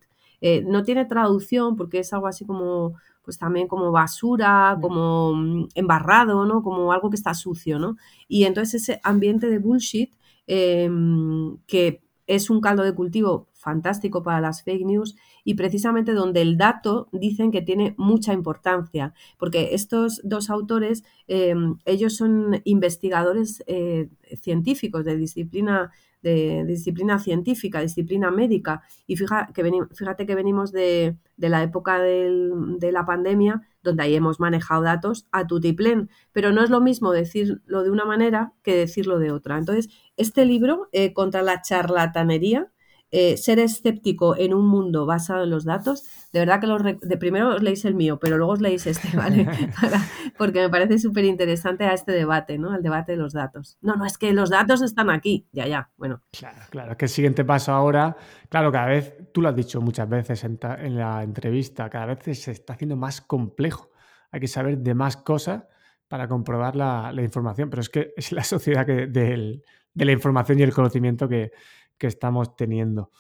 [0.48, 2.94] Eh, no tiene traducción porque es algo así como,
[3.24, 6.62] pues también como basura, como mm, embarrado, ¿no?
[6.62, 7.98] Como algo que está sucio, ¿no?
[8.28, 10.14] Y entonces ese ambiente de bullshit
[10.46, 16.42] em, que es un caldo de cultivo fantástico para las fake news y precisamente donde
[16.42, 23.64] el dato dicen que tiene mucha importancia, porque estos dos autores, em, ellos son investigadores
[23.66, 25.92] eh, científicos de disciplina
[26.22, 32.92] de, disciplina científica, disciplina médica, y fíjate que, fíjate que venimos de, la época de
[32.92, 37.84] la pandemia, donde ahí hemos manejado datos a tutiplén, pero no es lo mismo decirlo
[37.84, 39.58] de una manera que decirlo de otra.
[39.58, 42.72] Entonces, este libro, eh, Contra la charlatanería,
[43.12, 46.04] eh, ser escéptico en un mundo basado en los datos,
[46.34, 49.16] de verdad que los de primero os leéis el mío, pero luego os leéis este,
[49.16, 49.48] ¿vale?
[50.38, 52.76] porque me parece súper interesante a este debate, ¿no?
[52.76, 53.78] El debate de los datos.
[53.82, 56.24] No, no, es que los datos están aquí, ya, ya, bueno.
[56.32, 58.18] Claro, claro, es que el siguiente paso ahora,
[58.50, 60.58] claro, cada vez, tú lo has dicho muchas veces en,
[60.98, 63.92] la entrevista, cada vez se está haciendo más complejo.
[64.32, 65.64] Hay que saber de más cosas
[66.08, 70.64] para comprobar la, información, pero es que es la sociedad que, de la información y
[70.64, 71.52] el conocimiento que,
[71.98, 73.12] que estamos teniendo.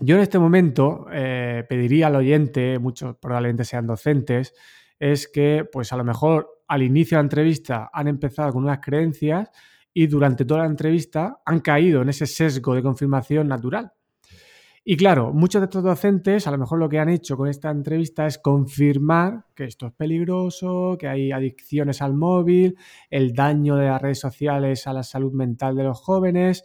[0.00, 4.54] Yo en este momento eh, pediría al oyente, muchos probablemente sean docentes,
[4.98, 8.80] es que pues a lo mejor al inicio de la entrevista han empezado con unas
[8.80, 9.50] creencias
[9.92, 13.92] y durante toda la entrevista han caído en ese sesgo de confirmación natural.
[14.84, 17.70] Y claro, muchos de estos docentes a lo mejor lo que han hecho con esta
[17.70, 22.76] entrevista es confirmar que esto es peligroso, que hay adicciones al móvil,
[23.08, 26.64] el daño de las redes sociales a la salud mental de los jóvenes,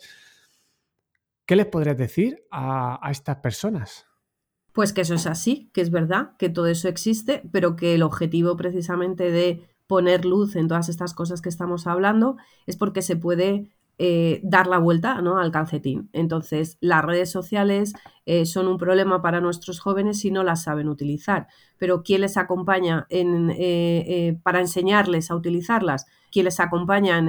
[1.47, 4.05] ¿Qué les podrías decir a, estas personas?
[4.73, 8.03] Pues que eso es así, que es verdad, que todo eso existe, pero que el
[8.03, 12.35] objetivo precisamente de poner luz en todas estas cosas que estamos hablando
[12.65, 15.39] es porque se puede eh, dar la vuelta ¿no?
[15.39, 16.09] al calcetín.
[16.11, 17.93] Entonces, las redes sociales
[18.25, 21.47] eh, son un problema para nuestros jóvenes si no las saben utilizar.
[21.77, 26.07] Pero ¿quién les acompaña eh, para enseñarles a utilizarlas?
[26.29, 27.25] ¿Quién les acompaña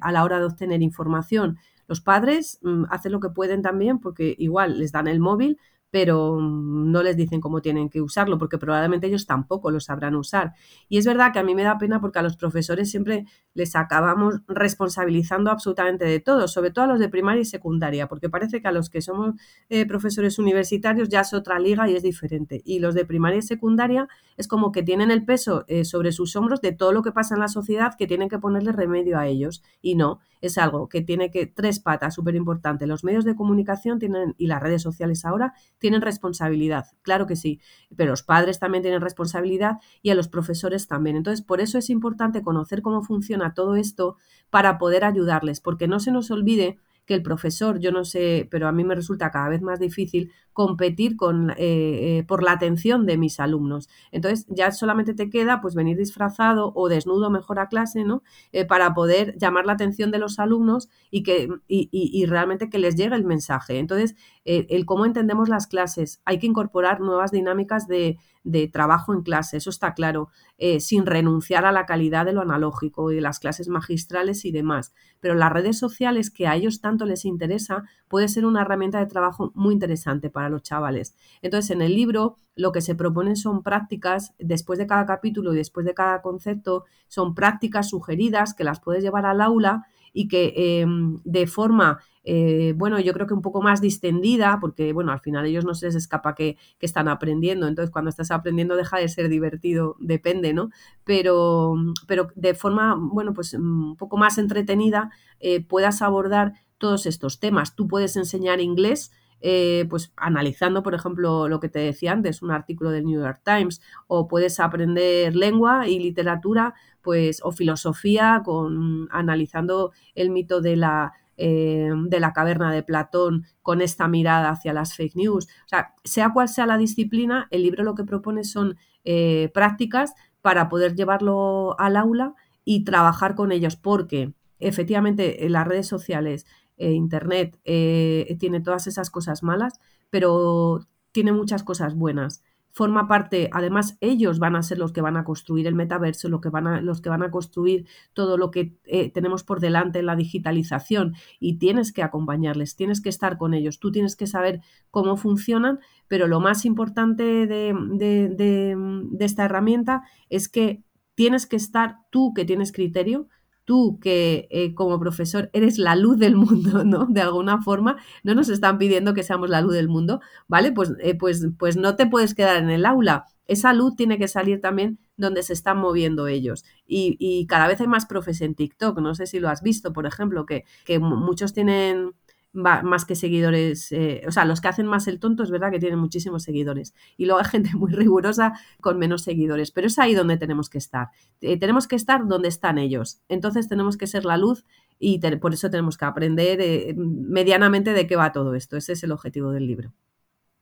[0.00, 1.58] a la hora de obtener información?
[1.88, 5.58] Los padres mm, hacen lo que pueden también porque igual les dan el móvil,
[5.90, 10.16] pero mm, no les dicen cómo tienen que usarlo, porque probablemente ellos tampoco lo sabrán
[10.16, 10.52] usar.
[10.88, 13.24] Y es verdad que a mí me da pena porque a los profesores siempre
[13.54, 18.28] les acabamos responsabilizando absolutamente de todo, sobre todo a los de primaria y secundaria, porque
[18.28, 19.34] parece que a los que somos
[19.68, 22.60] eh, profesores universitarios ya es otra liga y es diferente.
[22.64, 26.36] Y los de primaria y secundaria es como que tienen el peso eh, sobre sus
[26.36, 29.26] hombros de todo lo que pasa en la sociedad que tienen que ponerle remedio a
[29.26, 29.62] ellos.
[29.80, 32.86] Y no, es algo que tiene que tres patas súper importante.
[32.86, 37.60] Los medios de comunicación tienen, y las redes sociales ahora tienen responsabilidad, claro que sí,
[37.96, 41.16] pero los padres también tienen responsabilidad y a los profesores también.
[41.16, 44.16] Entonces, por eso es importante conocer cómo funciona todo esto
[44.50, 46.78] para poder ayudarles, porque no se nos olvide
[47.08, 50.30] que el profesor, yo no sé, pero a mí me resulta cada vez más difícil
[50.52, 53.88] competir con, eh, por la atención de mis alumnos.
[54.12, 58.22] Entonces ya solamente te queda pues venir disfrazado o desnudo mejor a clase, ¿no?
[58.68, 63.14] para poder llamar la atención de los alumnos y que y, realmente que les llegue
[63.14, 63.78] el mensaje.
[63.78, 69.22] Entonces, el cómo entendemos las clases, hay que incorporar nuevas dinámicas de, de trabajo en
[69.22, 73.20] clase, eso está claro, eh, sin renunciar a la calidad de lo analógico y de
[73.20, 74.94] las clases magistrales y demás.
[75.20, 79.06] Pero las redes sociales que a ellos tanto les interesa puede ser una herramienta de
[79.06, 81.14] trabajo muy interesante para los chavales.
[81.42, 85.56] Entonces, en el libro lo que se proponen son prácticas, después de cada capítulo y
[85.56, 90.52] después de cada concepto, son prácticas sugeridas que las puedes llevar al aula y que
[90.56, 95.20] em, de forma eh, bueno, yo creo que un poco más distendida, porque, bueno, al
[95.20, 99.08] final ellos no se les escapa que, están aprendiendo, entonces cuando estás aprendiendo deja de
[99.08, 100.68] ser divertido, depende, ¿no?
[101.04, 101.74] Pero,
[102.06, 105.10] pero de forma, bueno, pues un poco más entretenida
[105.40, 107.74] eh, puedas abordar todos estos temas.
[107.74, 109.10] Tú puedes enseñar inglés,
[109.40, 113.40] eh, pues analizando, por ejemplo, lo que te decía antes, un artículo del New York
[113.42, 120.76] Times, o puedes aprender lengua y literatura, pues, o filosofía, con analizando el mito de
[120.76, 125.46] la eh, de la caverna de Platón con esta mirada hacia las fake news.
[125.46, 130.14] O sea, sea cual sea la disciplina, el libro lo que propone son eh, prácticas
[130.42, 132.34] para poder llevarlo al aula
[132.64, 136.44] y trabajar con ellos, porque efectivamente en las redes sociales,
[136.76, 139.80] eh, Internet, tiene todas esas cosas malas,
[140.10, 142.42] pero tiene muchas cosas buenas
[142.78, 146.40] forma parte, además ellos van a ser los que van a construir el metaverso, lo
[146.40, 149.98] que van a, los que van a construir todo lo que eh, tenemos por delante
[149.98, 151.16] en la digitalización.
[151.40, 154.60] Y tienes que acompañarles, tienes que estar con ellos, tú tienes que saber
[154.92, 160.84] cómo funcionan, pero lo más importante de, de esta herramienta es que
[161.16, 163.26] tienes que estar tú que tienes criterio,
[163.68, 167.04] tú que eh, como profesor eres la luz del mundo, ¿no?
[167.04, 170.72] De alguna forma, no nos están pidiendo que seamos la luz del mundo, ¿vale?
[170.72, 173.26] Pues, eh, pues, pues no te puedes quedar en el aula.
[173.46, 176.64] Esa luz tiene que salir también donde se están moviendo ellos.
[176.86, 179.92] Y, y cada vez hay más profes en TikTok, no sé si lo has visto,
[179.92, 182.14] por ejemplo, que, que muchos tienen
[182.52, 185.78] más que seguidores, eh, o sea, los que hacen más el tonto es verdad que
[185.78, 190.14] tienen muchísimos seguidores y luego hay gente muy rigurosa con menos seguidores, pero es ahí
[190.14, 191.08] donde tenemos que estar.
[191.40, 193.20] Eh, tenemos que estar donde están ellos.
[193.28, 194.64] Entonces tenemos que ser la luz
[194.98, 198.76] y por eso tenemos que aprender eh, medianamente de qué va todo esto.
[198.76, 199.92] Ese es el objetivo del libro.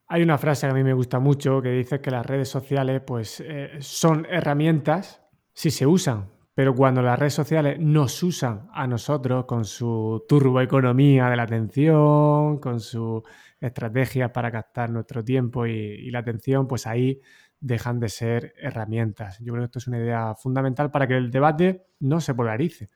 [0.08, 3.02] Hay una frase que a mí me gusta mucho que dice que las redes sociales
[3.04, 3.42] pues,
[3.80, 5.20] son herramientas
[5.52, 11.28] si se usan pero cuando las redes sociales nos usan a nosotros con su turboeconomía
[11.28, 13.22] de la atención, con su
[13.60, 17.20] estrategia para captar nuestro tiempo y, la atención, pues ahí
[17.60, 19.38] dejan de ser herramientas.
[19.40, 22.88] Yo creo que esto es una idea fundamental para que el debate no se polarice.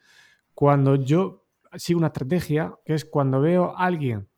[0.54, 1.44] Cuando yo
[1.74, 4.30] sigo una estrategia, que es cuando veo a alguien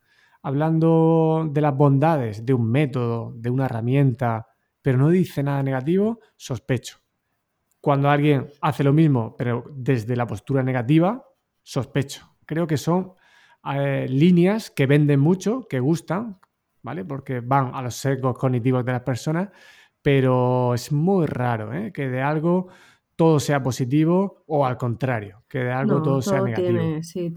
[0.42, 4.48] hablando de las bondades de un método, de una herramienta,
[4.82, 7.01] pero no dice nada negativo, sospecho
[7.82, 11.26] cuando alguien hace lo mismo, pero desde la postura negativa,
[11.64, 12.36] sospecho.
[12.46, 13.14] Creo que son
[13.74, 16.38] eh, líneas que venden mucho, que gustan,
[16.80, 17.04] ¿vale?
[17.04, 19.48] Porque van a los sesgos cognitivos de las personas,
[20.00, 21.92] pero es muy raro ¿eh?
[21.92, 22.68] que de algo
[23.16, 27.02] todo sea positivo o al contrario, que de algo todo, sea negativo.
[27.02, 27.32] sí,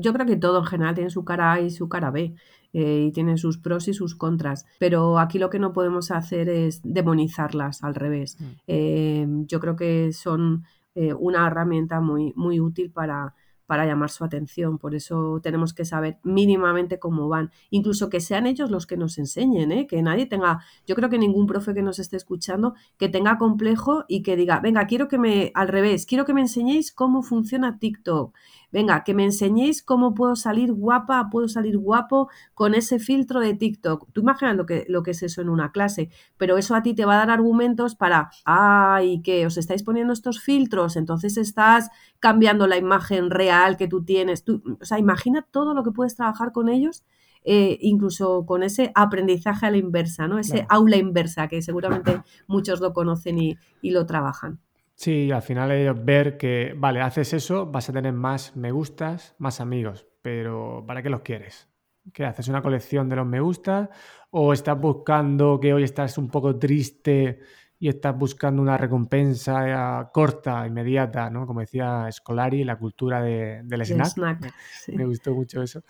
[0.00, 2.34] yo creo que todo en general tiene su cara A y su cara B.
[2.72, 4.64] Eh, y tienen sus pros y sus contras.
[4.78, 8.36] Pero aquí lo que no podemos hacer es demonizarlas al revés.
[8.38, 8.44] Mm.
[8.68, 10.64] Eh, yo creo que son
[10.94, 13.34] eh, una herramienta muy, muy útil para,
[13.70, 14.78] para llamar su atención.
[14.78, 17.52] Por eso tenemos que saber mínimamente cómo van.
[17.70, 19.86] Incluso que sean ellos los que nos enseñen, ¿eh?
[19.86, 20.58] que nadie tenga,
[20.88, 24.58] yo creo que ningún profe que nos esté escuchando, que tenga complejo y que diga,
[24.58, 28.34] venga, quiero que me, al revés, quiero que me enseñéis cómo funciona TikTok.
[28.72, 33.54] Venga, que me enseñéis cómo puedo salir guapa, puedo salir guapo con ese filtro de
[33.54, 34.08] TikTok.
[34.12, 36.94] Tú imaginas lo que, lo que es eso en una clase, pero eso a ti
[36.94, 41.90] te va a dar argumentos para, ay, que os estáis poniendo estos filtros, entonces estás
[42.20, 44.44] cambiando la imagen real que tú tienes.
[44.44, 47.04] Tú, o sea, imagina todo lo que puedes trabajar con ellos,
[47.42, 50.38] eh, incluso con ese aprendizaje a la inversa, ¿no?
[50.38, 54.60] Ese aula inversa, que seguramente muchos lo conocen y, lo trabajan.
[55.00, 59.34] Sí, al final ellos ver que, vale, haces eso, vas a tener más me gustas,
[59.38, 61.70] más amigos, pero ¿para qué los quieres?
[62.12, 62.48] ¿Qué haces?
[62.48, 63.88] ¿Una colección de los me gustas?
[64.28, 67.38] ¿O estás buscando que hoy estás un poco triste
[67.78, 71.46] y estás buscando una recompensa eh, corta, inmediata, ¿no?
[71.46, 74.52] Como decía Scolari, la cultura de, del snack.
[74.94, 75.82] Me gustó mucho eso.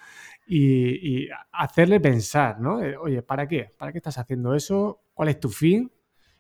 [0.47, 2.81] Y, hacerle pensar, ¿no?
[2.81, 3.75] Eh, oye, ¿para qué?
[3.77, 5.03] ¿Para qué estás haciendo eso?
[5.13, 5.91] ¿Cuál es tu fin?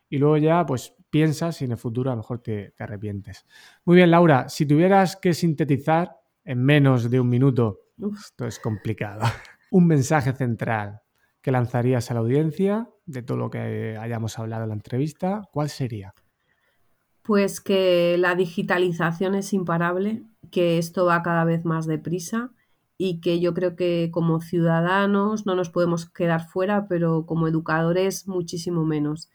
[0.08, 3.46] Y luego ya, pues, piensas y en el futuro a lo mejor te, te arrepientes.
[3.84, 7.80] Muy bien, Laura, si tuvieras que sintetizar en menos de un minuto
[8.18, 9.20] Esto es complicado.
[9.70, 11.02] Un mensaje central
[11.42, 15.68] que lanzarías a la audiencia de todo lo que hayamos hablado en la entrevista, ¿cuál
[15.68, 16.12] sería?
[17.22, 22.52] Pues que la digitalización es imparable, que esto va cada vez más deprisa
[22.98, 28.26] y que yo creo que como ciudadanos no nos podemos quedar fuera, pero como educadores
[28.26, 29.30] muchísimo menos.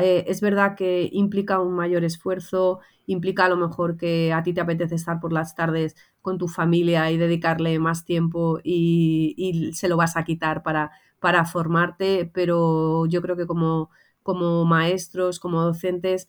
[0.00, 4.52] Eh, es verdad que implica un mayor esfuerzo, implica a lo mejor que a ti
[4.52, 9.88] te apetece estar por las tardes con tu familia y dedicarle más tiempo y, se
[9.88, 13.90] lo vas a quitar para, para formarte, pero yo creo que como,
[14.22, 16.28] como maestros, como docentes,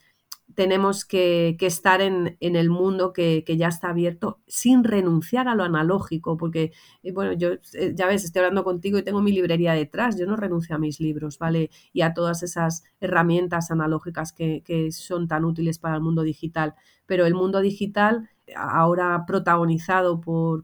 [0.56, 6.38] tenemos que, estar en, el mundo que, ya está abierto sin renunciar a lo analógico,
[6.38, 6.72] porque,
[7.04, 10.26] eh, bueno, yo eh, ya ves, estoy hablando contigo y tengo mi librería detrás, yo
[10.26, 11.70] no renuncio a mis libros, ¿vale?
[11.94, 16.76] Y a todas esas herramientas analógicas que, son tan útiles para el mundo digital,
[17.06, 20.64] pero el mundo digital ahora protagonizado por,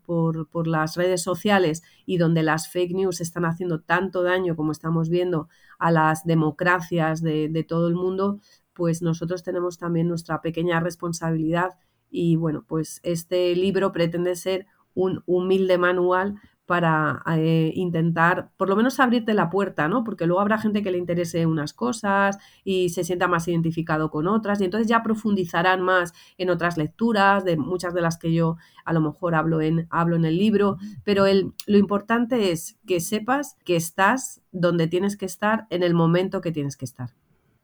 [0.68, 5.50] las redes sociales y donde las fake news están haciendo tanto daño como estamos viendo
[5.80, 8.40] a las democracias de, de todo el mundo,
[8.74, 11.78] pues nosotros tenemos también nuestra pequeña responsabilidad
[12.10, 18.76] y bueno, pues este libro pretende ser un humilde manual para eh, intentar por lo
[18.76, 20.04] menos abrirte la puerta, ¿no?
[20.04, 24.28] Porque luego habrá gente que le interese unas cosas y se sienta más identificado con
[24.28, 28.56] otras y entonces ya profundizarán más en otras lecturas, de muchas de las que yo
[28.86, 33.02] a lo mejor hablo en, hablo en el libro, pero el, lo importante es que
[33.02, 37.10] sepas que estás donde tienes que estar en el momento que tienes que estar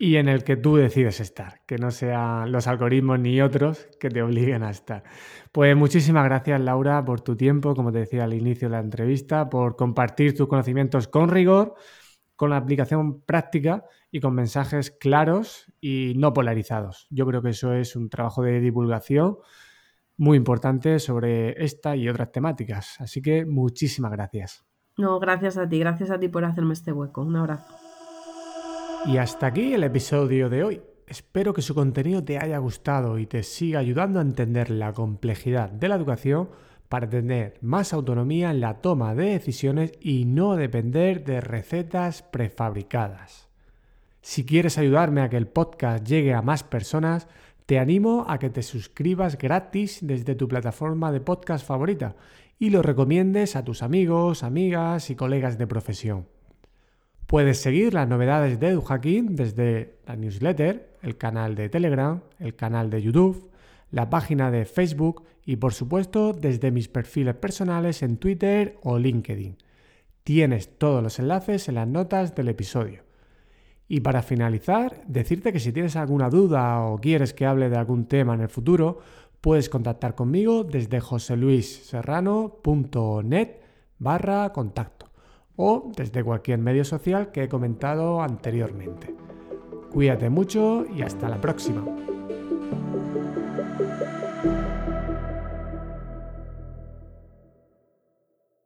[0.01, 4.09] y en el que tú decides estar, que no sean los algoritmos ni otros que
[4.09, 5.03] te obliguen a estar.
[5.51, 9.49] Pues muchísimas gracias Laura por tu tiempo, como te decía al inicio de la entrevista,
[9.49, 11.75] por compartir tus conocimientos con rigor,
[12.37, 17.05] con aplicación práctica y con mensajes claros y no polarizados.
[17.09, 19.37] Yo creo que eso es un trabajo de divulgación
[20.15, 22.95] muy importante sobre esta y otras temáticas.
[23.01, 24.65] Así que muchísimas gracias.
[24.97, 27.21] No, gracias a ti, gracias a ti por hacerme este hueco.
[27.21, 27.88] Un abrazo.
[29.09, 30.81] Y hasta aquí el episodio de hoy.
[31.07, 35.71] Espero que su contenido te haya gustado y te siga ayudando a entender la complejidad
[35.71, 36.49] de la educación
[36.89, 43.49] para tener más autonomía en la toma de decisiones y no depender de recetas prefabricadas.
[44.21, 47.27] Si quieres ayudarme a que el podcast llegue a más personas,
[47.65, 52.15] te animo a que te suscribas gratis desde tu plataforma de podcast favorita
[52.59, 56.38] y lo recomiendes a tus amigos, amigas y colegas de profesión.
[57.29, 62.89] Puedes seguir las novedades de EduHacking desde la newsletter, el canal de Telegram, el canal
[62.89, 63.51] de YouTube,
[63.91, 69.57] la página de Facebook y por supuesto desde mis perfiles personales en Twitter o LinkedIn.
[70.23, 73.03] Tienes todos los enlaces en las notas del episodio.
[73.87, 78.07] Y para finalizar, decirte que si tienes alguna duda o quieres que hable de algún
[78.07, 79.01] tema en el futuro,
[79.39, 83.49] puedes contactar conmigo desde joseluisserrano.net
[83.99, 85.08] barra contacto
[85.61, 89.13] o desde cualquier medio social que he comentado anteriormente.
[89.91, 91.83] Cuídate mucho y hasta la próxima.